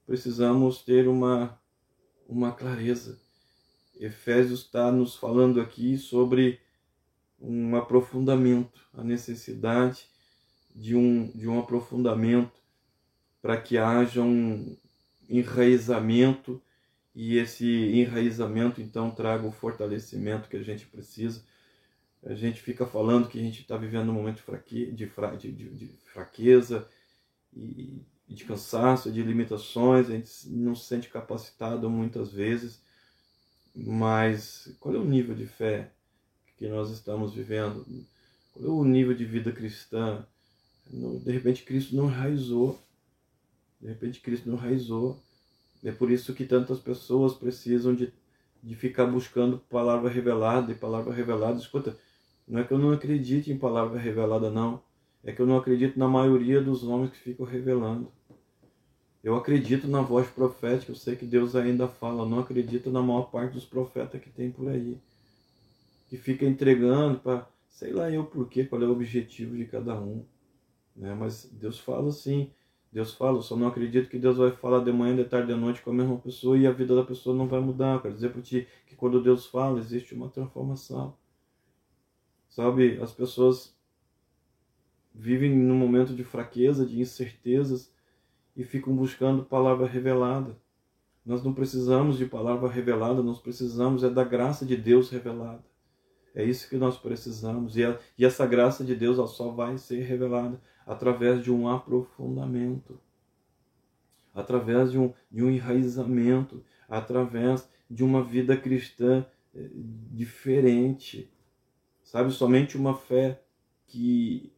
[0.05, 1.59] precisamos ter uma,
[2.27, 3.19] uma clareza.
[3.95, 6.59] Efésios está nos falando aqui sobre
[7.39, 10.12] um aprofundamento, a necessidade
[10.75, 12.51] de um, de um aprofundamento
[13.41, 14.75] para que haja um
[15.29, 16.61] enraizamento
[17.15, 21.43] e esse enraizamento então traga o fortalecimento que a gente precisa.
[22.25, 24.37] A gente fica falando que a gente está vivendo um momento
[24.93, 25.35] de, fra...
[25.35, 26.87] de, de, de fraqueza
[27.55, 32.81] e de cansaço, de limitações, a gente não se sente capacitado muitas vezes,
[33.75, 35.91] mas qual é o nível de fé
[36.57, 37.85] que nós estamos vivendo?
[38.53, 40.25] Qual é o nível de vida cristã?
[40.85, 42.79] De repente Cristo não enraizou,
[43.81, 45.19] de repente Cristo não enraizou,
[45.83, 48.11] é por isso que tantas pessoas precisam de,
[48.61, 51.59] de ficar buscando palavra revelada e palavra revelada.
[51.59, 51.97] Escuta,
[52.47, 54.81] não é que eu não acredite em palavra revelada, não.
[55.23, 58.11] É que eu não acredito na maioria dos homens que ficam revelando.
[59.23, 63.01] Eu acredito na voz profética, eu sei que Deus ainda fala, eu não acredito na
[63.01, 64.97] maior parte dos profetas que tem por aí.
[66.09, 70.25] Que fica entregando para, sei lá eu porquê, qual é o objetivo de cada um.
[70.95, 71.13] Né?
[71.13, 72.51] Mas Deus fala assim,
[72.91, 75.81] Deus fala, só não acredito que Deus vai falar de manhã, de tarde, de noite
[75.81, 78.01] com a mesma pessoa e a vida da pessoa não vai mudar.
[78.01, 81.17] Quero dizer para ti que quando Deus fala, existe uma transformação.
[82.49, 83.75] Sabe, as pessoas
[85.13, 87.91] vivem num momento de fraqueza, de incertezas
[88.55, 90.55] e ficam buscando palavra revelada.
[91.25, 95.63] Nós não precisamos de palavra revelada, nós precisamos é da graça de Deus revelada.
[96.35, 97.77] É isso que nós precisamos.
[97.77, 102.99] E, a, e essa graça de Deus só vai ser revelada através de um aprofundamento,
[104.33, 109.69] através de um, de um enraizamento, através de uma vida cristã eh,
[110.11, 111.31] diferente.
[112.03, 113.41] Sabe, somente uma fé
[113.87, 114.53] que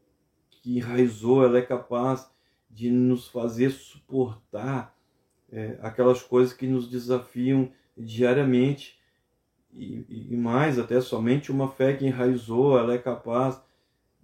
[0.65, 2.27] que enraizou, ela é capaz
[2.71, 4.97] de nos fazer suportar
[5.51, 8.99] é, aquelas coisas que nos desafiam diariamente.
[9.71, 13.61] E, e, mais, até somente uma fé que enraizou, ela é capaz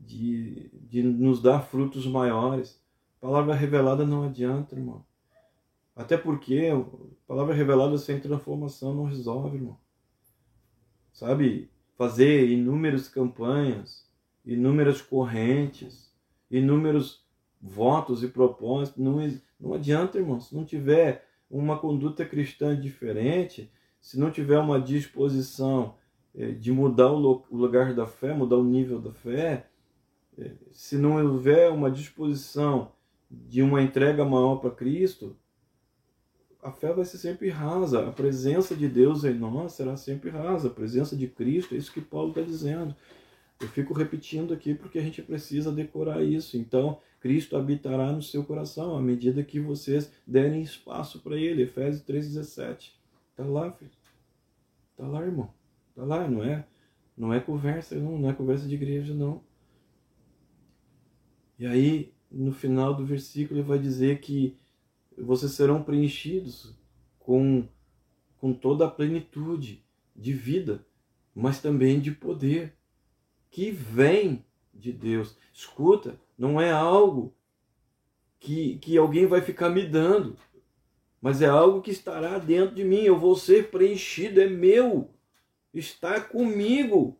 [0.05, 2.81] de, de nos dar frutos maiores.
[3.19, 5.05] palavra revelada não adianta, irmão.
[5.95, 6.69] Até porque
[7.27, 9.77] palavra revelada sem transformação não resolve, irmão.
[11.13, 14.09] Sabe, fazer inúmeras campanhas,
[14.45, 16.11] inúmeras correntes,
[16.49, 17.23] inúmeros
[17.61, 19.03] votos e propósitos.
[19.03, 19.17] Não,
[19.59, 25.95] não adianta, irmão, se não tiver uma conduta cristã diferente, se não tiver uma disposição
[26.33, 29.67] eh, de mudar o lugar da fé, mudar o nível da fé,
[30.71, 32.91] se não houver uma disposição
[33.29, 35.35] de uma entrega maior para Cristo,
[36.61, 38.07] a fé vai ser sempre rasa.
[38.07, 40.67] A presença de Deus em nós será sempre rasa.
[40.67, 42.95] A presença de Cristo, é isso que Paulo está dizendo.
[43.59, 46.57] Eu fico repetindo aqui porque a gente precisa decorar isso.
[46.57, 51.63] Então, Cristo habitará no seu coração à medida que vocês derem espaço para Ele.
[51.63, 52.91] Efésios 3,17.
[53.31, 53.91] Está lá, filho.
[54.91, 55.53] Está lá, irmão.
[55.89, 56.65] Está lá, não é?
[57.17, 59.43] Não é conversa, não, não é conversa de igreja, não.
[61.61, 64.57] E aí, no final do versículo, ele vai dizer que
[65.15, 66.75] vocês serão preenchidos
[67.19, 67.67] com,
[68.39, 70.83] com toda a plenitude de vida,
[71.35, 72.73] mas também de poder
[73.51, 74.43] que vem
[74.73, 75.37] de Deus.
[75.53, 77.31] Escuta, não é algo
[78.39, 80.35] que, que alguém vai ficar me dando,
[81.21, 83.01] mas é algo que estará dentro de mim.
[83.01, 85.11] Eu vou ser preenchido, é meu,
[85.71, 87.19] está comigo.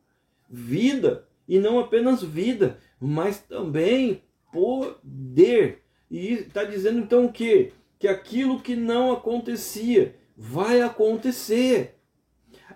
[0.49, 5.83] Vida, e não apenas vida, mas também poder.
[6.09, 7.71] E está dizendo então o quê?
[7.97, 11.95] Que aquilo que não acontecia vai acontecer.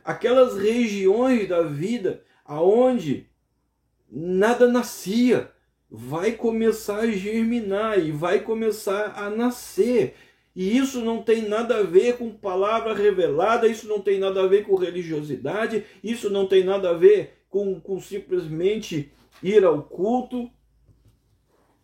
[0.03, 3.27] Aquelas regiões da vida aonde
[4.09, 5.51] nada nascia.
[5.89, 10.15] Vai começar a germinar e vai começar a nascer.
[10.55, 14.47] E isso não tem nada a ver com palavra revelada, isso não tem nada a
[14.47, 19.11] ver com religiosidade, isso não tem nada a ver com, com simplesmente
[19.43, 20.49] ir ao culto.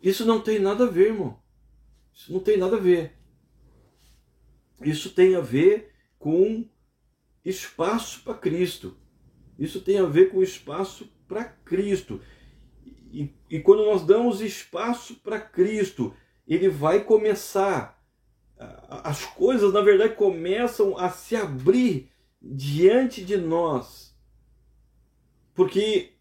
[0.02, 1.40] Isso não tem nada a ver, irmão.
[2.14, 3.14] Isso não tem nada a ver.
[4.84, 6.68] Isso tem a ver com
[7.46, 8.98] espaço para Cristo.
[9.58, 12.22] Isso tem a ver com espaço para Cristo.
[13.12, 16.16] E, e quando nós damos espaço para Cristo,
[16.48, 18.02] ele vai começar,
[18.58, 22.10] as coisas na verdade começam a se abrir
[22.42, 24.16] diante de nós,
[25.54, 26.14] porque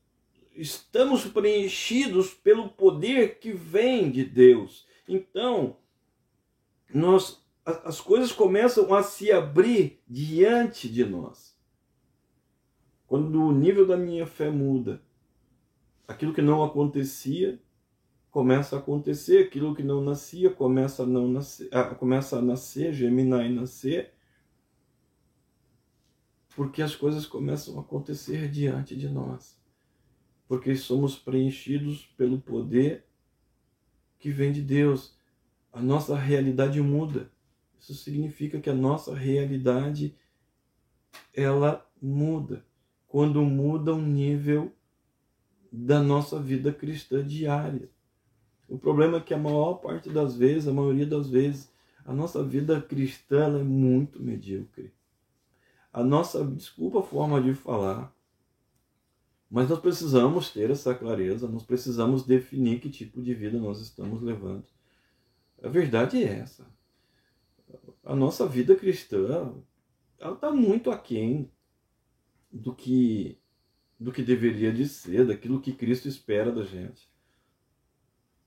[0.61, 4.86] estamos preenchidos pelo poder que vem de Deus.
[5.08, 5.76] Então,
[6.92, 11.56] nós as coisas começam a se abrir diante de nós.
[13.06, 15.02] Quando o nível da minha fé muda,
[16.08, 17.61] aquilo que não acontecia
[18.30, 23.44] começa a acontecer, aquilo que não nascia começa a não nascer, começa a nascer, germinar
[23.44, 24.14] e nascer,
[26.54, 29.59] porque as coisas começam a acontecer diante de nós.
[30.51, 33.07] Porque somos preenchidos pelo poder
[34.18, 35.16] que vem de Deus.
[35.72, 37.30] A nossa realidade muda.
[37.78, 40.12] Isso significa que a nossa realidade
[41.32, 42.66] ela muda.
[43.07, 44.72] Quando muda o nível
[45.70, 47.88] da nossa vida cristã diária.
[48.68, 51.72] O problema é que a maior parte das vezes, a maioria das vezes,
[52.05, 54.92] a nossa vida cristã é muito medíocre.
[55.92, 58.12] A nossa, desculpa a forma de falar,
[59.51, 64.22] mas nós precisamos ter essa clareza, nós precisamos definir que tipo de vida nós estamos
[64.22, 64.64] levando.
[65.62, 66.66] A verdade é essa.
[68.05, 69.53] A nossa vida cristã
[70.18, 71.51] está muito aquém
[72.53, 73.38] do que
[73.98, 77.07] do que deveria de ser, daquilo que Cristo espera da gente.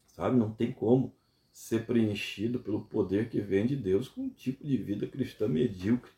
[0.07, 0.35] Sabe?
[0.35, 1.15] Não tem como
[1.51, 6.11] ser preenchido pelo poder que vem de Deus com um tipo de vida cristã medíocre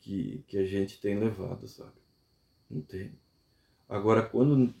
[0.00, 2.00] que, que a gente tem levado, sabe?
[2.70, 3.12] Não tem.
[3.88, 4.74] Agora, quando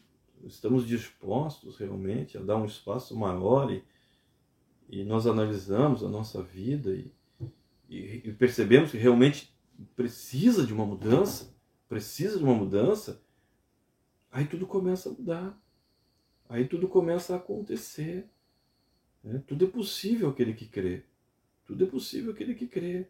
[0.44, 3.84] estamos dispostos realmente a dar um espaço maior e,
[4.88, 7.12] e nós analisamos a nossa vida e,
[7.88, 9.54] e, e percebemos que realmente
[9.94, 11.54] precisa de uma mudança,
[11.88, 13.22] precisa de uma mudança,
[14.30, 15.62] aí tudo começa a mudar.
[16.48, 18.28] Aí tudo começa a acontecer.
[19.24, 19.42] Né?
[19.46, 21.04] Tudo é possível aquele que crê.
[21.64, 23.08] Tudo é possível aquele que crê.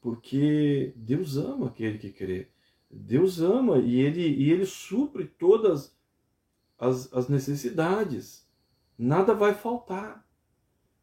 [0.00, 2.48] Porque Deus ama aquele que crê.
[2.92, 5.96] Deus ama e ele, e ele supre todas
[6.78, 8.46] as, as necessidades.
[8.98, 10.26] Nada vai faltar.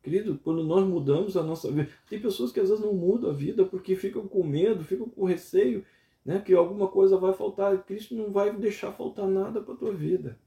[0.04, 3.34] Querido, quando nós mudamos a nossa vida, tem pessoas que às vezes não mudam a
[3.34, 5.84] vida porque ficam com medo, ficam com receio,
[6.24, 7.84] né, que alguma coisa vai faltar.
[7.84, 10.40] Cristo não vai deixar faltar nada para a tua vida.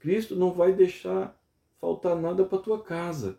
[0.00, 1.40] Cristo não vai deixar
[1.80, 3.38] faltar nada para a tua casa.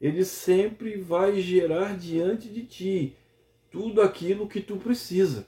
[0.00, 3.16] Ele sempre vai gerar diante de ti
[3.70, 5.46] tudo aquilo que tu precisa.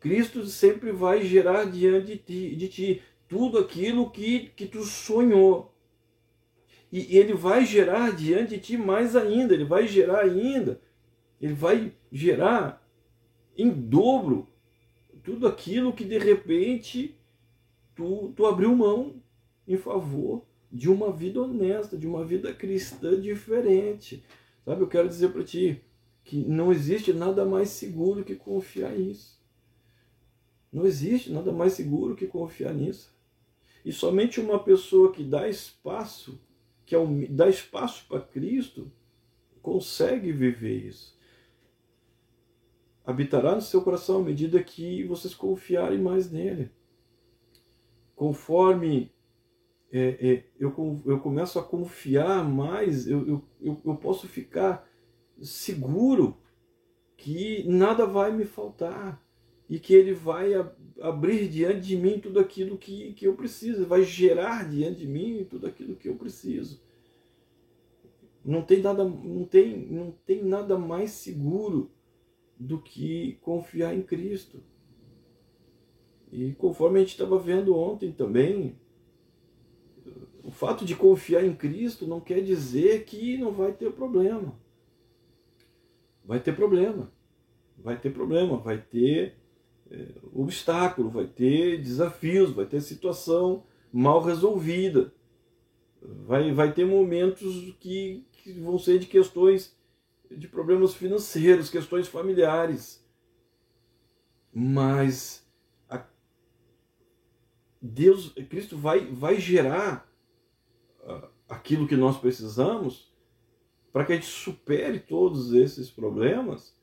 [0.00, 5.74] Cristo sempre vai gerar diante de ti, de ti tudo aquilo que, que tu sonhou.
[6.92, 10.80] E ele vai gerar diante de ti mais ainda, ele vai gerar ainda,
[11.40, 12.82] ele vai gerar
[13.56, 14.48] em dobro
[15.24, 17.18] tudo aquilo que de repente
[17.94, 19.20] tu, tu abriu mão
[19.66, 24.22] em favor de uma vida honesta, de uma vida cristã diferente.
[24.64, 25.80] Sabe, eu quero dizer para ti
[26.22, 29.35] que não existe nada mais seguro que confiar nisso.
[30.76, 33.16] Não existe nada mais seguro que confiar nisso.
[33.82, 36.38] E somente uma pessoa que dá espaço
[36.84, 36.98] que é
[37.30, 38.92] dá espaço para Cristo,
[39.62, 41.18] consegue viver isso.
[43.06, 46.70] Habitará no seu coração à medida que vocês confiarem mais nele.
[48.14, 49.10] Conforme
[49.90, 54.86] é, é, eu, eu começo a confiar mais, eu, eu, eu posso ficar
[55.40, 56.36] seguro
[57.16, 59.25] que nada vai me faltar
[59.68, 60.52] e que ele vai
[61.00, 65.46] abrir diante de mim tudo aquilo que, que eu preciso, vai gerar diante de mim
[65.48, 66.80] tudo aquilo que eu preciso.
[68.44, 71.90] Não tem nada, não tem, não tem nada mais seguro
[72.58, 74.62] do que confiar em Cristo.
[76.30, 78.78] E conforme a gente estava vendo ontem também,
[80.44, 84.56] o fato de confiar em Cristo não quer dizer que não vai ter problema.
[86.24, 87.12] Vai ter problema.
[87.76, 89.36] Vai ter problema, vai ter
[89.90, 95.12] é, obstáculo, vai ter desafios, vai ter situação mal resolvida.
[96.00, 99.76] Vai, vai ter momentos que, que vão ser de questões
[100.30, 103.04] de problemas financeiros, questões familiares.
[104.52, 105.44] Mas
[107.80, 110.10] Deus, Cristo vai, vai gerar
[111.48, 113.12] aquilo que nós precisamos
[113.92, 116.74] para que a gente supere todos esses problemas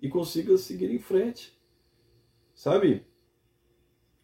[0.00, 1.56] e consiga seguir em frente.
[2.62, 3.04] Sabe?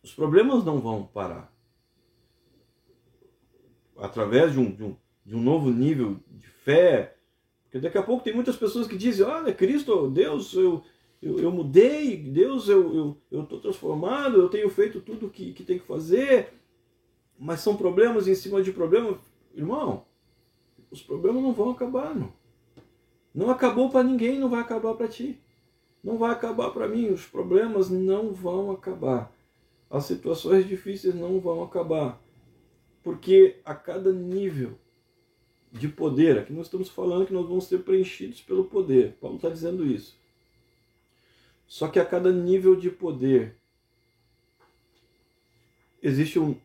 [0.00, 1.52] Os problemas não vão parar.
[3.96, 7.16] Através de um, de um, de um novo nível de fé,
[7.64, 10.84] porque daqui a pouco tem muitas pessoas que dizem: Olha, Cristo, Deus, eu,
[11.20, 15.64] eu, eu mudei, Deus, eu estou eu, transformado, eu tenho feito tudo o que, que
[15.64, 16.52] tem que fazer,
[17.36, 19.18] mas são problemas em cima de problemas.
[19.52, 20.04] Irmão,
[20.92, 22.32] os problemas não vão acabar, não.
[23.34, 25.40] Não acabou para ninguém, não vai acabar para ti.
[26.02, 29.32] Não vai acabar para mim, os problemas não vão acabar.
[29.90, 32.22] As situações difíceis não vão acabar.
[33.02, 34.78] Porque a cada nível
[35.72, 39.16] de poder, aqui nós estamos falando que nós vamos ser preenchidos pelo poder.
[39.20, 40.16] Paulo está dizendo isso.
[41.66, 43.56] Só que a cada nível de poder
[46.02, 46.56] existe um,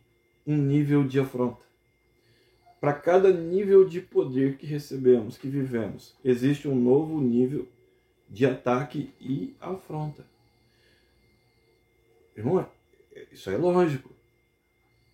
[0.45, 1.61] um nível de afronta.
[2.79, 7.67] para cada nível de poder que recebemos, que vivemos, existe um novo nível
[8.29, 10.25] de ataque e afronta.
[12.35, 12.67] Irmão,
[13.31, 14.11] isso é lógico.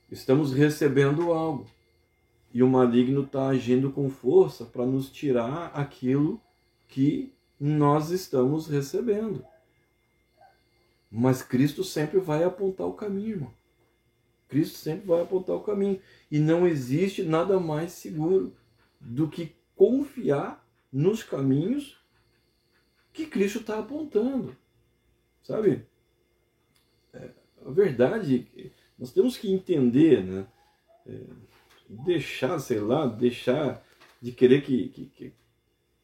[0.09, 1.67] Estamos recebendo algo.
[2.51, 6.41] E o maligno está agindo com força para nos tirar aquilo
[6.87, 9.45] que nós estamos recebendo.
[11.11, 13.53] Mas Cristo sempre vai apontar o caminho, irmão.
[14.47, 16.01] Cristo sempre vai apontar o caminho.
[16.31, 18.55] E não existe nada mais seguro
[18.99, 21.98] do que confiar nos caminhos
[23.19, 24.55] que Cristo está apontando.
[25.43, 25.85] Sabe?
[27.13, 27.29] É,
[27.65, 28.47] a verdade,
[28.97, 30.47] nós temos que entender, né?
[31.05, 31.19] É,
[31.89, 33.83] deixar, sei lá, deixar
[34.21, 35.33] de querer que, que,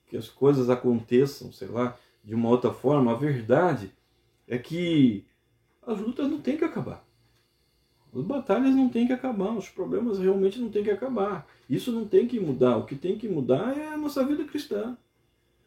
[0.08, 3.12] que as coisas aconteçam, sei lá, de uma outra forma.
[3.12, 3.92] A verdade
[4.48, 5.26] é que
[5.86, 7.06] as lutas não têm que acabar.
[8.14, 11.46] As batalhas não têm que acabar, os problemas realmente não têm que acabar.
[11.70, 12.78] Isso não tem que mudar.
[12.78, 14.98] O que tem que mudar é a nossa vida cristã.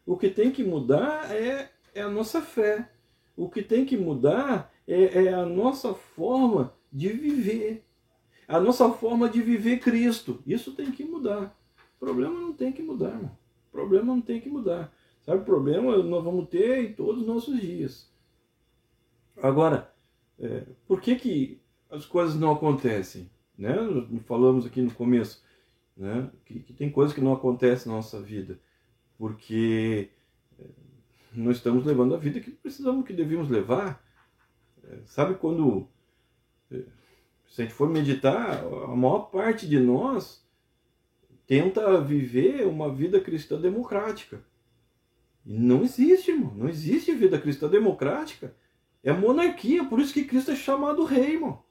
[0.09, 2.89] O que tem que mudar é, é a nossa fé.
[3.37, 7.85] O que tem que mudar é, é a nossa forma de viver.
[8.47, 10.41] A nossa forma de viver Cristo.
[10.47, 11.55] Isso tem que mudar.
[11.95, 13.37] O problema não tem que mudar, irmão.
[13.67, 14.91] O problema não tem que mudar.
[15.21, 18.11] Sabe, o problema nós vamos ter em todos os nossos dias.
[19.37, 19.93] Agora,
[20.39, 23.29] é, por que, que as coisas não acontecem?
[23.55, 23.75] Né?
[24.25, 25.43] Falamos aqui no começo
[25.95, 26.31] né?
[26.45, 28.59] que, que tem coisas que não acontecem na nossa vida
[29.19, 30.09] porque
[30.57, 30.63] é,
[31.33, 34.01] não estamos levando a vida que precisamos, que devíamos levar.
[34.81, 35.89] É, sabe quando,
[36.71, 36.77] é,
[37.49, 40.41] se a gente for meditar, a maior parte de nós
[41.45, 44.41] tenta viver uma vida cristã democrática.
[45.45, 46.53] E não existe, irmão.
[46.55, 48.55] Não existe vida cristã democrática.
[49.03, 51.61] É monarquia, por isso que Cristo é chamado rei, irmão.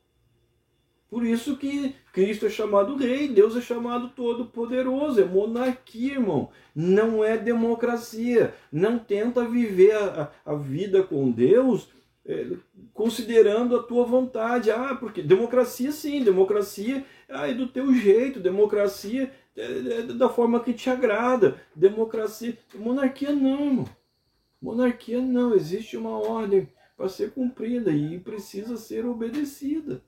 [1.10, 6.50] Por isso que Cristo é chamado rei, Deus é chamado todo-poderoso, é monarquia, irmão.
[6.74, 8.54] Não é democracia.
[8.70, 11.88] Não tenta viver a, a vida com Deus
[12.26, 12.46] é,
[12.92, 14.70] considerando a tua vontade.
[14.70, 20.60] Ah, porque democracia sim, democracia ah, é do teu jeito, democracia é, é da forma
[20.60, 21.58] que te agrada.
[21.74, 22.56] Democracia.
[22.74, 23.88] Monarquia não, irmão.
[24.60, 25.54] Monarquia não.
[25.54, 30.02] Existe uma ordem para ser cumprida e precisa ser obedecida.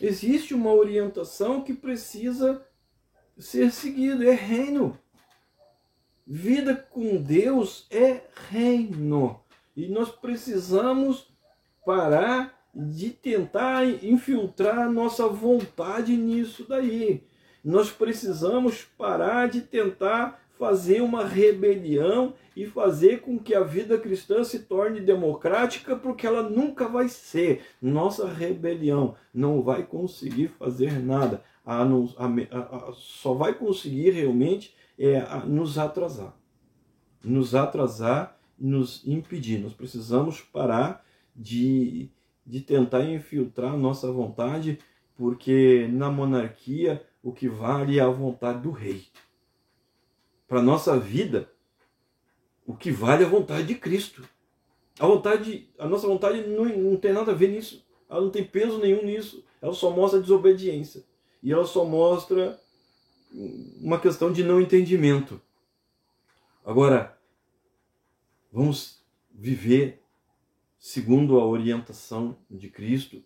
[0.00, 2.64] Existe uma orientação que precisa
[3.36, 4.98] ser seguida, é reino.
[6.26, 9.40] Vida com Deus é reino.
[9.76, 11.26] E nós precisamos
[11.84, 17.26] parar de tentar infiltrar nossa vontade nisso daí.
[17.64, 24.42] Nós precisamos parar de tentar fazer uma rebelião e fazer com que a vida cristã
[24.42, 27.62] se torne democrática, porque ela nunca vai ser.
[27.80, 35.22] Nossa rebelião não vai conseguir fazer nada, a, a, a, só vai conseguir realmente é,
[35.46, 36.36] nos atrasar.
[37.22, 39.60] Nos atrasar nos impedir.
[39.60, 41.04] Nós precisamos parar
[41.36, 42.10] de,
[42.44, 44.80] de tentar infiltrar nossa vontade,
[45.14, 49.06] porque na monarquia o que vale é a vontade do rei
[50.48, 51.52] para a nossa vida,
[52.66, 54.26] o que vale é a vontade de Cristo.
[54.98, 57.86] A vontade, a nossa vontade não, não tem nada a ver nisso.
[58.08, 59.44] Ela não tem peso nenhum nisso.
[59.60, 61.04] Ela só mostra desobediência.
[61.42, 62.58] E ela só mostra
[63.80, 65.40] uma questão de não entendimento.
[66.64, 67.16] Agora,
[68.50, 70.02] vamos viver
[70.78, 73.22] segundo a orientação de Cristo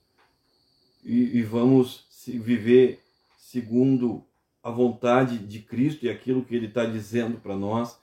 [1.05, 3.03] e, e vamos viver
[3.39, 4.25] segundo
[4.63, 7.99] a vontade de Cristo e aquilo que Ele está dizendo para nós,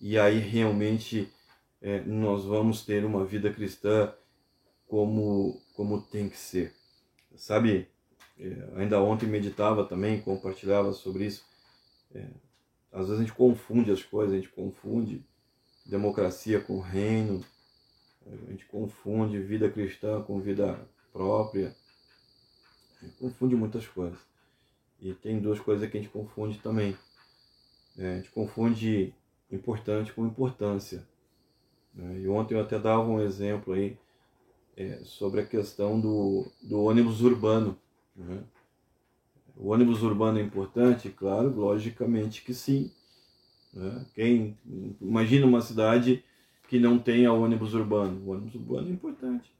[0.00, 1.30] e aí realmente
[1.82, 4.12] é, nós vamos ter uma vida cristã
[4.86, 6.74] como, como tem que ser.
[7.36, 7.88] Sabe,
[8.38, 11.44] é, ainda ontem meditava também, compartilhava sobre isso.
[12.14, 12.26] É,
[12.92, 15.24] às vezes a gente confunde as coisas, a gente confunde
[15.86, 17.44] democracia com reino,
[18.26, 21.74] a gente confunde vida cristã com vida própria,
[23.18, 24.29] confunde muitas coisas.
[25.00, 26.96] E tem duas coisas que a gente confunde também.
[27.96, 29.14] É, a gente confunde
[29.50, 31.06] importante com importância.
[31.94, 32.20] Né?
[32.20, 33.96] E ontem eu até dava um exemplo aí
[34.76, 37.76] é, sobre a questão do, do ônibus urbano.
[38.14, 38.42] Né?
[39.56, 41.10] O ônibus urbano é importante?
[41.10, 42.90] Claro, logicamente que sim.
[43.72, 44.06] Né?
[44.14, 44.56] Quem
[45.00, 46.24] imagina uma cidade
[46.68, 48.22] que não tenha ônibus urbano?
[48.24, 49.52] O ônibus urbano é importante.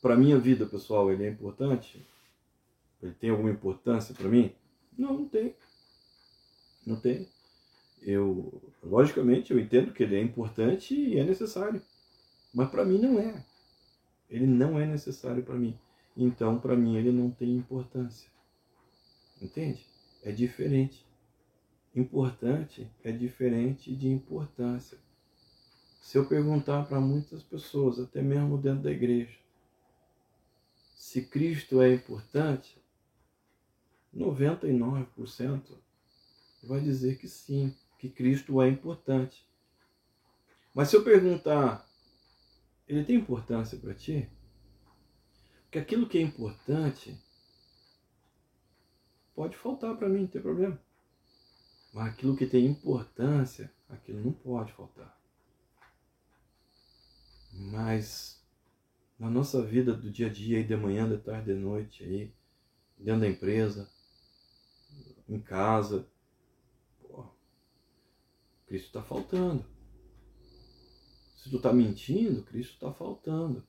[0.00, 2.04] Para minha vida, pessoal, ele é importante?
[3.02, 4.54] Ele tem alguma importância para mim?
[4.96, 5.54] Não, não tem.
[6.86, 7.28] Não tem.
[8.00, 11.82] Eu, logicamente, eu entendo que ele é importante e é necessário.
[12.52, 13.44] Mas para mim não é.
[14.28, 15.78] Ele não é necessário para mim.
[16.16, 18.30] Então, para mim, ele não tem importância.
[19.40, 19.86] Entende?
[20.22, 21.04] é diferente.
[21.94, 24.96] Importante é diferente de importância.
[26.00, 29.36] Se eu perguntar para muitas pessoas, até mesmo dentro da igreja,
[30.96, 32.81] se Cristo é importante,
[34.14, 35.78] 99%
[36.62, 39.48] vai dizer que sim, que Cristo é importante.
[40.74, 41.88] Mas se eu perguntar,
[42.86, 44.28] ele tem importância para ti?
[45.64, 47.18] Porque aquilo que é importante
[49.34, 50.78] pode faltar para mim, não tem problema.
[51.92, 55.18] Mas aquilo que tem importância, aquilo não pode faltar.
[57.52, 58.42] Mas
[59.18, 62.34] na nossa vida do dia a dia, aí de manhã, de tarde, de noite, aí,
[62.98, 63.91] dentro da empresa,
[65.34, 66.06] em casa,
[67.00, 67.24] pô,
[68.66, 69.64] Cristo está faltando.
[71.36, 73.66] Se tu está mentindo, Cristo está faltando.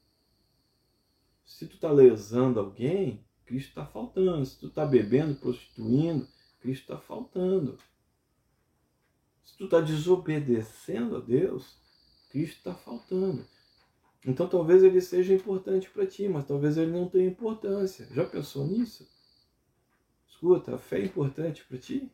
[1.46, 4.46] Se tu está lesando alguém, Cristo está faltando.
[4.46, 6.28] Se tu está bebendo, prostituindo,
[6.60, 7.78] Cristo está faltando.
[9.44, 11.78] Se tu está desobedecendo a Deus,
[12.30, 13.46] Cristo está faltando.
[14.26, 18.08] Então talvez ele seja importante para ti, mas talvez ele não tenha importância.
[18.12, 19.08] Já pensou nisso?
[20.44, 22.12] Escuta, a fé é importante para ti?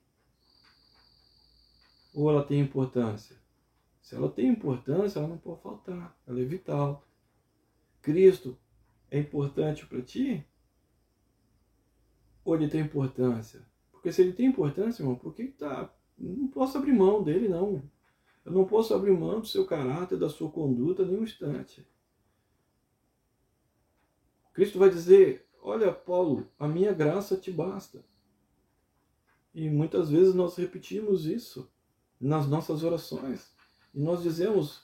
[2.14, 3.36] Ou ela tem importância?
[4.04, 6.16] Se ela tem importância, ela não pode faltar.
[6.28, 7.04] Ela é vital.
[8.04, 8.56] Cristo
[9.10, 10.46] é importante para ti?
[12.46, 13.66] Ou ele tem importância?
[13.92, 15.92] Porque se ele tem importância, irmão, por que tá?
[16.16, 17.82] Não posso abrir mão dele, não.
[18.46, 21.84] Eu não posso abrir mão do seu caráter, da sua conduta, nem um instante.
[24.54, 28.08] Cristo vai dizer: Olha, Paulo, a minha graça te basta.
[29.60, 31.70] E muitas vezes nós repetimos isso
[32.20, 33.52] nas nossas orações.
[33.94, 34.84] E nós dizemos: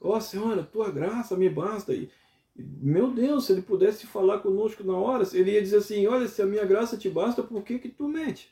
[0.00, 1.92] Ó oh, Senhor, a tua graça me basta.
[1.92, 2.10] E,
[2.56, 6.40] meu Deus, se ele pudesse falar conosco na hora, ele ia dizer assim: Olha, se
[6.40, 8.50] a minha graça te basta, por que, que tu mente?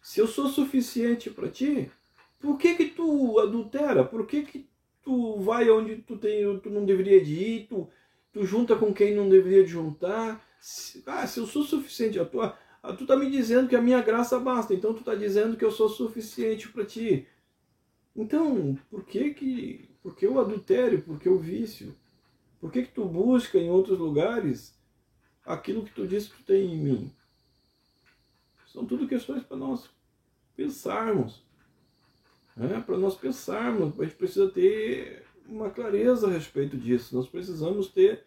[0.00, 1.90] Se eu sou suficiente para ti,
[2.40, 4.02] por que, que tu adultera?
[4.02, 4.66] Por que, que
[5.02, 7.66] tu vai onde tu, tem, tu não deveria de ir?
[7.68, 7.86] Tu,
[8.32, 10.42] tu junta com quem não deveria de juntar?
[10.58, 12.56] Se, ah, se eu sou suficiente, a tua,
[12.92, 15.70] tu tá me dizendo que a minha graça basta, então tu tá dizendo que eu
[15.70, 17.26] sou suficiente para ti.
[18.14, 21.02] Então, por que que, por que o adultério?
[21.02, 21.94] Por que o vício?
[22.60, 24.78] Por que que tu busca em outros lugares
[25.44, 27.12] aquilo que tu diz que tu tem em mim?
[28.66, 29.88] São tudo questões para nós
[30.56, 31.42] pensarmos.
[32.56, 32.82] Né?
[32.84, 37.14] Para nós pensarmos, a gente precisa ter uma clareza a respeito disso.
[37.14, 38.24] Nós precisamos ter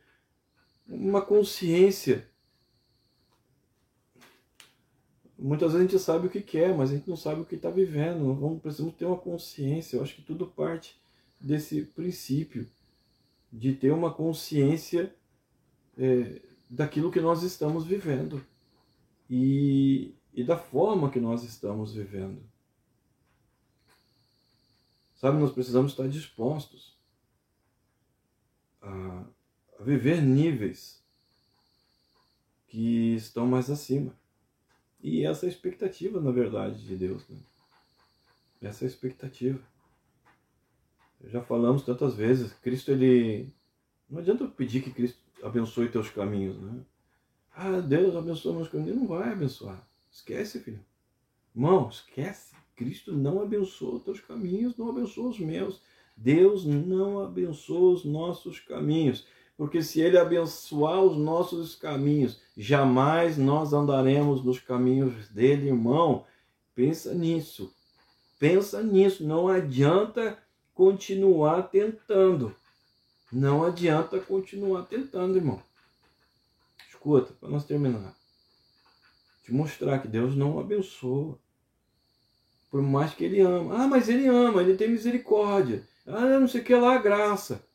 [0.88, 2.30] uma consciência
[5.40, 7.56] Muitas vezes a gente sabe o que quer, mas a gente não sabe o que
[7.56, 8.34] está vivendo.
[8.34, 9.98] Vamos, precisamos ter uma consciência.
[9.98, 11.00] Eu acho que tudo parte
[11.40, 12.68] desse princípio
[13.54, 15.14] de ter uma consciência
[15.98, 18.44] é, daquilo que nós estamos vivendo
[19.30, 22.42] e, e da forma que nós estamos vivendo.
[25.16, 26.96] Sabe, nós precisamos estar dispostos
[28.82, 29.26] a,
[29.80, 31.02] a viver níveis
[32.68, 34.16] que estão mais acima.
[35.08, 37.24] E essa é a expectativa, na verdade, de Deus.
[37.30, 37.38] Né?
[38.62, 39.58] Essa é a expectativa.
[41.24, 43.50] Já falamos tantas vezes, Cristo, ele.
[44.10, 46.82] Não adianta pedir que Cristo abençoe teus caminhos, né?
[47.56, 48.92] Ah, Deus abençoa meus caminhos.
[48.92, 49.82] Ele não vai abençoar.
[50.12, 50.84] Esquece, filho.
[51.56, 52.54] Irmão, esquece.
[52.76, 55.82] Cristo não abençoa teus caminhos, não abençoa os meus.
[56.18, 59.26] Deus não abençoa os nossos caminhos
[59.58, 66.26] porque se Ele abençoar os nossos caminhos, jamais nós andaremos nos caminhos dele, irmão.
[66.76, 67.74] Pensa nisso.
[68.38, 69.26] Pensa nisso.
[69.26, 70.38] Não adianta
[70.76, 72.56] continuar tentando.
[73.32, 75.60] Não adianta continuar tentando, irmão.
[76.88, 78.16] Escuta, para nós terminar.
[79.44, 81.40] Te mostrar que Deus não abençoa.
[82.70, 83.84] Por mais que Ele ama.
[83.84, 85.84] Ah, mas Ele ama, Ele tem misericórdia.
[86.06, 87.66] Ah, não sei o que lá, graça.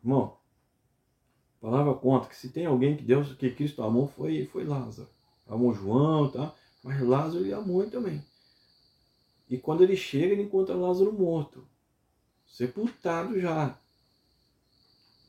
[0.00, 0.37] Irmão,
[1.58, 5.08] a palavra conta que se tem alguém que Deus, que Cristo amou, foi, foi Lázaro.
[5.46, 6.54] Amou João, tá?
[6.82, 8.24] Mas Lázaro ele amou também.
[9.50, 11.66] E quando ele chega, ele encontra Lázaro morto,
[12.46, 13.76] sepultado já.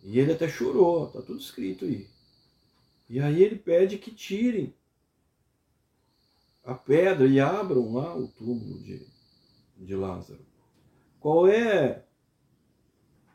[0.03, 2.07] E ele até chorou, tá tudo escrito aí.
[3.09, 4.73] E aí ele pede que tirem
[6.63, 9.07] a pedra e abram lá o túmulo de,
[9.77, 10.45] de Lázaro.
[11.19, 12.05] Qual é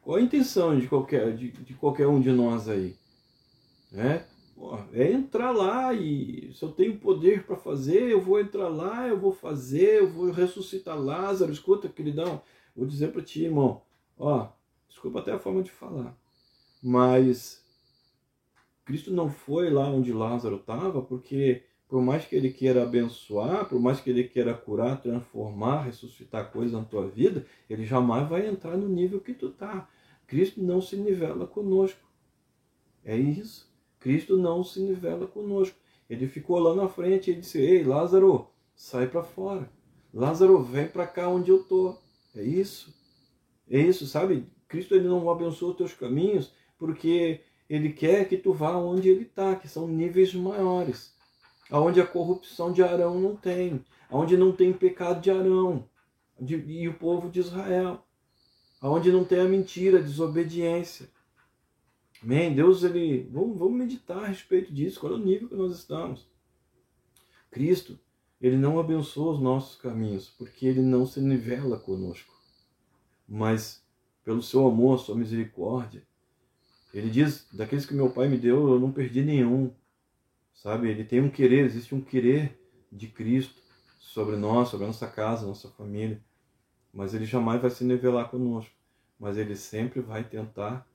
[0.05, 2.95] qual a intenção de qualquer, de, de qualquer um de nós aí?
[3.91, 4.27] Né?
[4.93, 9.19] É entrar lá e se eu tenho poder para fazer, eu vou entrar lá, eu
[9.19, 11.51] vou fazer, eu vou ressuscitar Lázaro.
[11.51, 12.43] Escuta, queridão,
[12.77, 13.83] vou dizer para ti, irmão,
[14.19, 14.49] ó,
[14.89, 16.17] desculpa até a forma de falar,
[16.83, 17.65] mas
[18.85, 23.79] Cristo não foi lá onde Lázaro estava porque por mais que ele queira abençoar, por
[23.79, 28.77] mais que ele queira curar, transformar, ressuscitar coisas na tua vida, ele jamais vai entrar
[28.77, 29.89] no nível que tu tá.
[30.27, 32.01] Cristo não se nivela conosco.
[33.05, 33.73] É isso.
[34.01, 35.77] Cristo não se nivela conosco.
[36.09, 39.71] Ele ficou lá na frente e disse: Ei, Lázaro, sai para fora.
[40.13, 41.97] Lázaro, vem para cá onde eu tô.
[42.35, 42.95] É isso.
[43.69, 44.47] É isso, sabe?
[44.69, 49.23] Cristo ele não abençoa os teus caminhos porque ele quer que tu vá onde ele
[49.23, 51.14] está, que são níveis maiores.
[51.71, 55.89] Aonde a corrupção de Arão não tem, aonde não tem pecado de Arão
[56.39, 58.05] de, e o povo de Israel,
[58.81, 61.09] aonde não tem a mentira, a desobediência.
[62.23, 62.55] Amém?
[62.55, 63.29] Deus, ele.
[63.31, 65.01] Vamos, vamos meditar a respeito disso.
[65.01, 66.27] Qual é o nível que nós estamos?
[67.51, 67.99] Cristo,
[68.41, 72.35] ele não abençoa os nossos caminhos, porque ele não se nivela conosco.
[73.29, 73.83] Mas,
[74.25, 76.03] pelo seu amor, sua misericórdia,
[76.93, 79.73] ele diz: daqueles que meu pai me deu, eu não perdi nenhum.
[80.55, 80.89] Sabe?
[80.89, 82.59] Ele tem um querer, existe um querer
[82.91, 83.63] de Cristo
[83.99, 86.23] sobre nós, sobre a nossa casa, nossa família.
[86.93, 88.73] Mas ele jamais vai se nivelar conosco.
[89.19, 90.89] Mas ele sempre vai tentar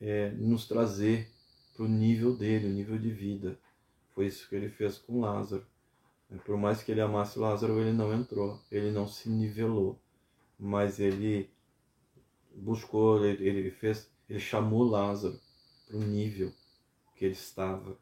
[0.00, 1.30] é, nos trazer
[1.74, 3.58] para o nível dele, o nível de vida.
[4.14, 5.64] Foi isso que ele fez com Lázaro.
[6.44, 9.98] Por mais que ele amasse Lázaro, ele não entrou, ele não se nivelou,
[10.58, 11.50] mas ele
[12.54, 15.40] buscou, ele, ele fez, ele chamou Lázaro
[15.86, 16.52] para o nível
[17.16, 17.96] que ele estava,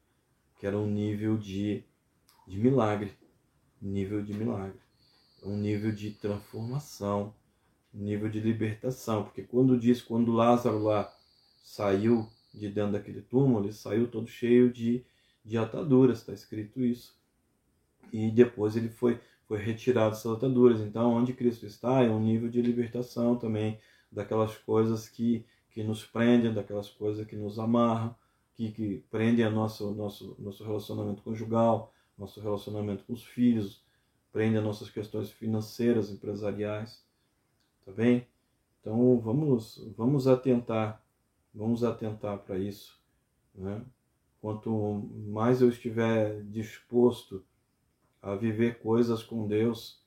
[0.59, 1.85] que era um nível de,
[2.47, 3.13] de milagre,
[3.81, 4.81] nível de milagre,
[5.43, 7.35] um nível de transformação,
[7.93, 11.13] nível de libertação, porque quando diz, quando Lázaro lá
[11.63, 15.05] saiu de dentro daquele túmulo, ele saiu todo cheio de,
[15.45, 17.15] de ataduras, está escrito isso.
[18.13, 20.81] E depois ele foi, foi retirado dessas ataduras.
[20.81, 23.79] Então, onde Cristo está é um nível de libertação também
[24.11, 28.15] daquelas coisas que, que nos prendem, daquelas coisas que nos amarram,
[28.57, 33.85] que, que prendem a nosso, nosso, nosso relacionamento conjugal, nosso relacionamento com os filhos,
[34.33, 37.05] prendem as nossas questões financeiras, empresariais.
[37.85, 38.27] Tá bem?
[38.81, 41.07] Então, vamos, vamos atentar
[41.57, 43.01] Vamos atentar para isso.
[43.55, 43.83] Né?
[44.43, 44.71] Quanto
[45.27, 47.43] mais eu estiver disposto
[48.21, 50.05] a viver coisas com Deus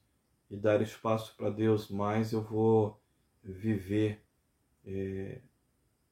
[0.52, 3.02] e dar espaço para Deus, mais eu vou
[3.44, 4.22] viver
[4.86, 5.42] é,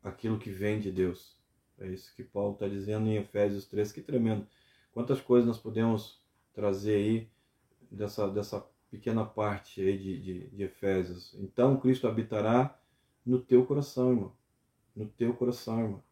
[0.03, 1.36] aquilo que vem de Deus.
[1.79, 4.47] É isso que Paulo está dizendo em Efésios 3, que tremendo.
[4.91, 6.21] Quantas coisas nós podemos
[6.53, 7.29] trazer aí
[7.91, 11.35] dessa, dessa pequena parte aí de, de, de Efésios.
[11.39, 12.79] Então Cristo habitará
[13.25, 14.37] no teu coração, irmão
[14.97, 16.03] no teu coração, irmão.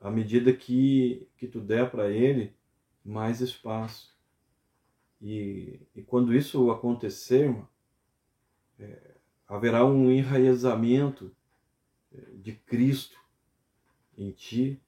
[0.00, 2.54] À medida que, que tu der para ele,
[3.02, 4.14] mais espaço.
[5.20, 7.68] E, e quando isso acontecer, irmão,
[8.78, 9.14] é,
[9.48, 11.34] haverá um enraizamento
[12.12, 13.18] é, de Cristo
[14.16, 14.80] em ti.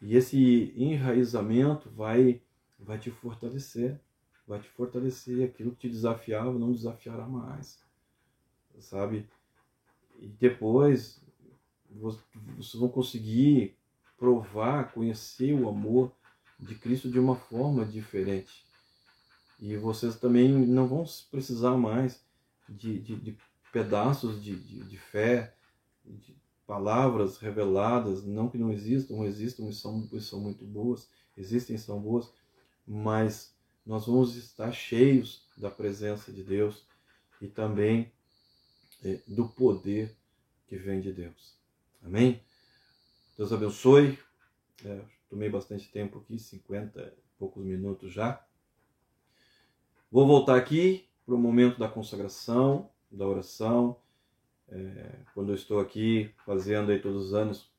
[0.00, 2.42] E esse enraizamento vai,
[2.78, 4.00] vai te fortalecer.
[4.46, 5.44] Vai te fortalecer.
[5.44, 7.78] Aquilo que te desafiava não desafiará mais.
[8.78, 9.28] Sabe?
[10.20, 11.22] E depois
[11.90, 13.76] vocês vão conseguir
[14.18, 16.12] provar, conhecer o amor
[16.58, 18.64] de Cristo de uma forma diferente.
[19.60, 22.24] E vocês também não vão precisar mais
[22.68, 23.38] de, de, de
[23.72, 25.54] pedaços de, de, de, fé,
[26.04, 26.36] de
[26.66, 31.78] palavras reveladas, não que não existam, existam e são, e são muito boas, existem e
[31.78, 32.32] são boas,
[32.86, 33.54] mas
[33.84, 36.86] nós vamos estar cheios da presença de Deus
[37.40, 38.10] e também
[39.02, 40.16] é, do poder
[40.66, 41.54] que vem de Deus.
[42.02, 42.40] Amém?
[43.36, 44.18] Deus abençoe.
[44.84, 48.44] É, tomei bastante tempo aqui, 50 e poucos minutos já.
[50.10, 53.96] Vou voltar aqui para o momento da consagração, da oração.
[54.68, 57.70] É, quando eu estou aqui fazendo aí todos os anos,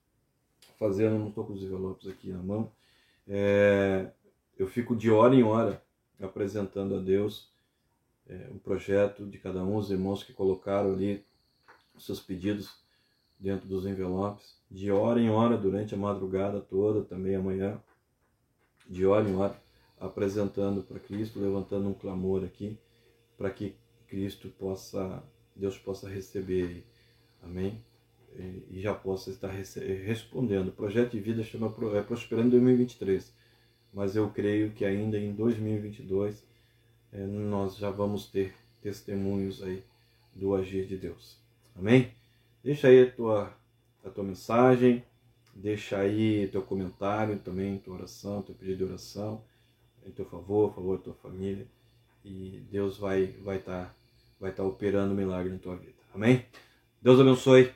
[0.78, 2.72] fazendo, não estou com os envelopes aqui na mão,
[3.28, 4.12] é,
[4.58, 5.82] eu fico de hora em hora
[6.20, 7.52] apresentando a Deus
[8.28, 11.24] é, um projeto de cada um, os irmãos que colocaram ali
[11.98, 12.84] seus pedidos
[13.40, 17.80] dentro dos envelopes, de hora em hora, durante a madrugada toda, também amanhã,
[18.88, 19.56] de hora em hora,
[20.00, 22.78] apresentando para Cristo, levantando um clamor aqui,
[23.38, 23.76] para que
[24.08, 25.24] Cristo possa,
[25.56, 26.84] Deus possa receber,
[27.42, 27.82] amém?
[28.70, 30.68] E já possa estar respondendo.
[30.68, 33.32] O projeto de vida chama é Prosperando 2023,
[33.94, 36.44] mas eu creio que ainda em 2022
[37.14, 39.82] é, nós já vamos ter testemunhos aí
[40.36, 41.38] do agir de Deus.
[41.74, 42.12] Amém?
[42.62, 43.54] Deixa aí a tua,
[44.04, 45.02] a tua mensagem,
[45.54, 49.42] deixa aí teu comentário também, tua oração, teu pedido de oração,
[50.06, 51.66] em teu favor, favor da tua família.
[52.24, 53.96] E Deus vai vai estar tá,
[54.46, 55.96] vai tá operando um milagre na tua vida.
[56.14, 56.46] Amém?
[57.02, 57.72] Deus abençoe.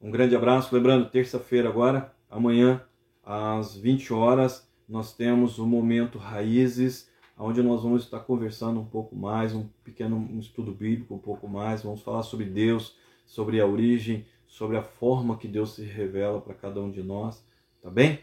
[0.00, 0.74] Um grande abraço.
[0.74, 2.82] Lembrando, terça-feira agora, amanhã,
[3.24, 7.08] às 20 horas, nós temos o Momento Raízes
[7.40, 11.82] onde nós vamos estar conversando um pouco mais, um pequeno estudo bíblico um pouco mais,
[11.82, 12.94] vamos falar sobre Deus,
[13.24, 17.42] sobre a origem, sobre a forma que Deus se revela para cada um de nós,
[17.80, 18.18] tá bem?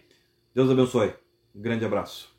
[0.53, 1.13] Deus abençoe.
[1.55, 2.36] Um grande abraço.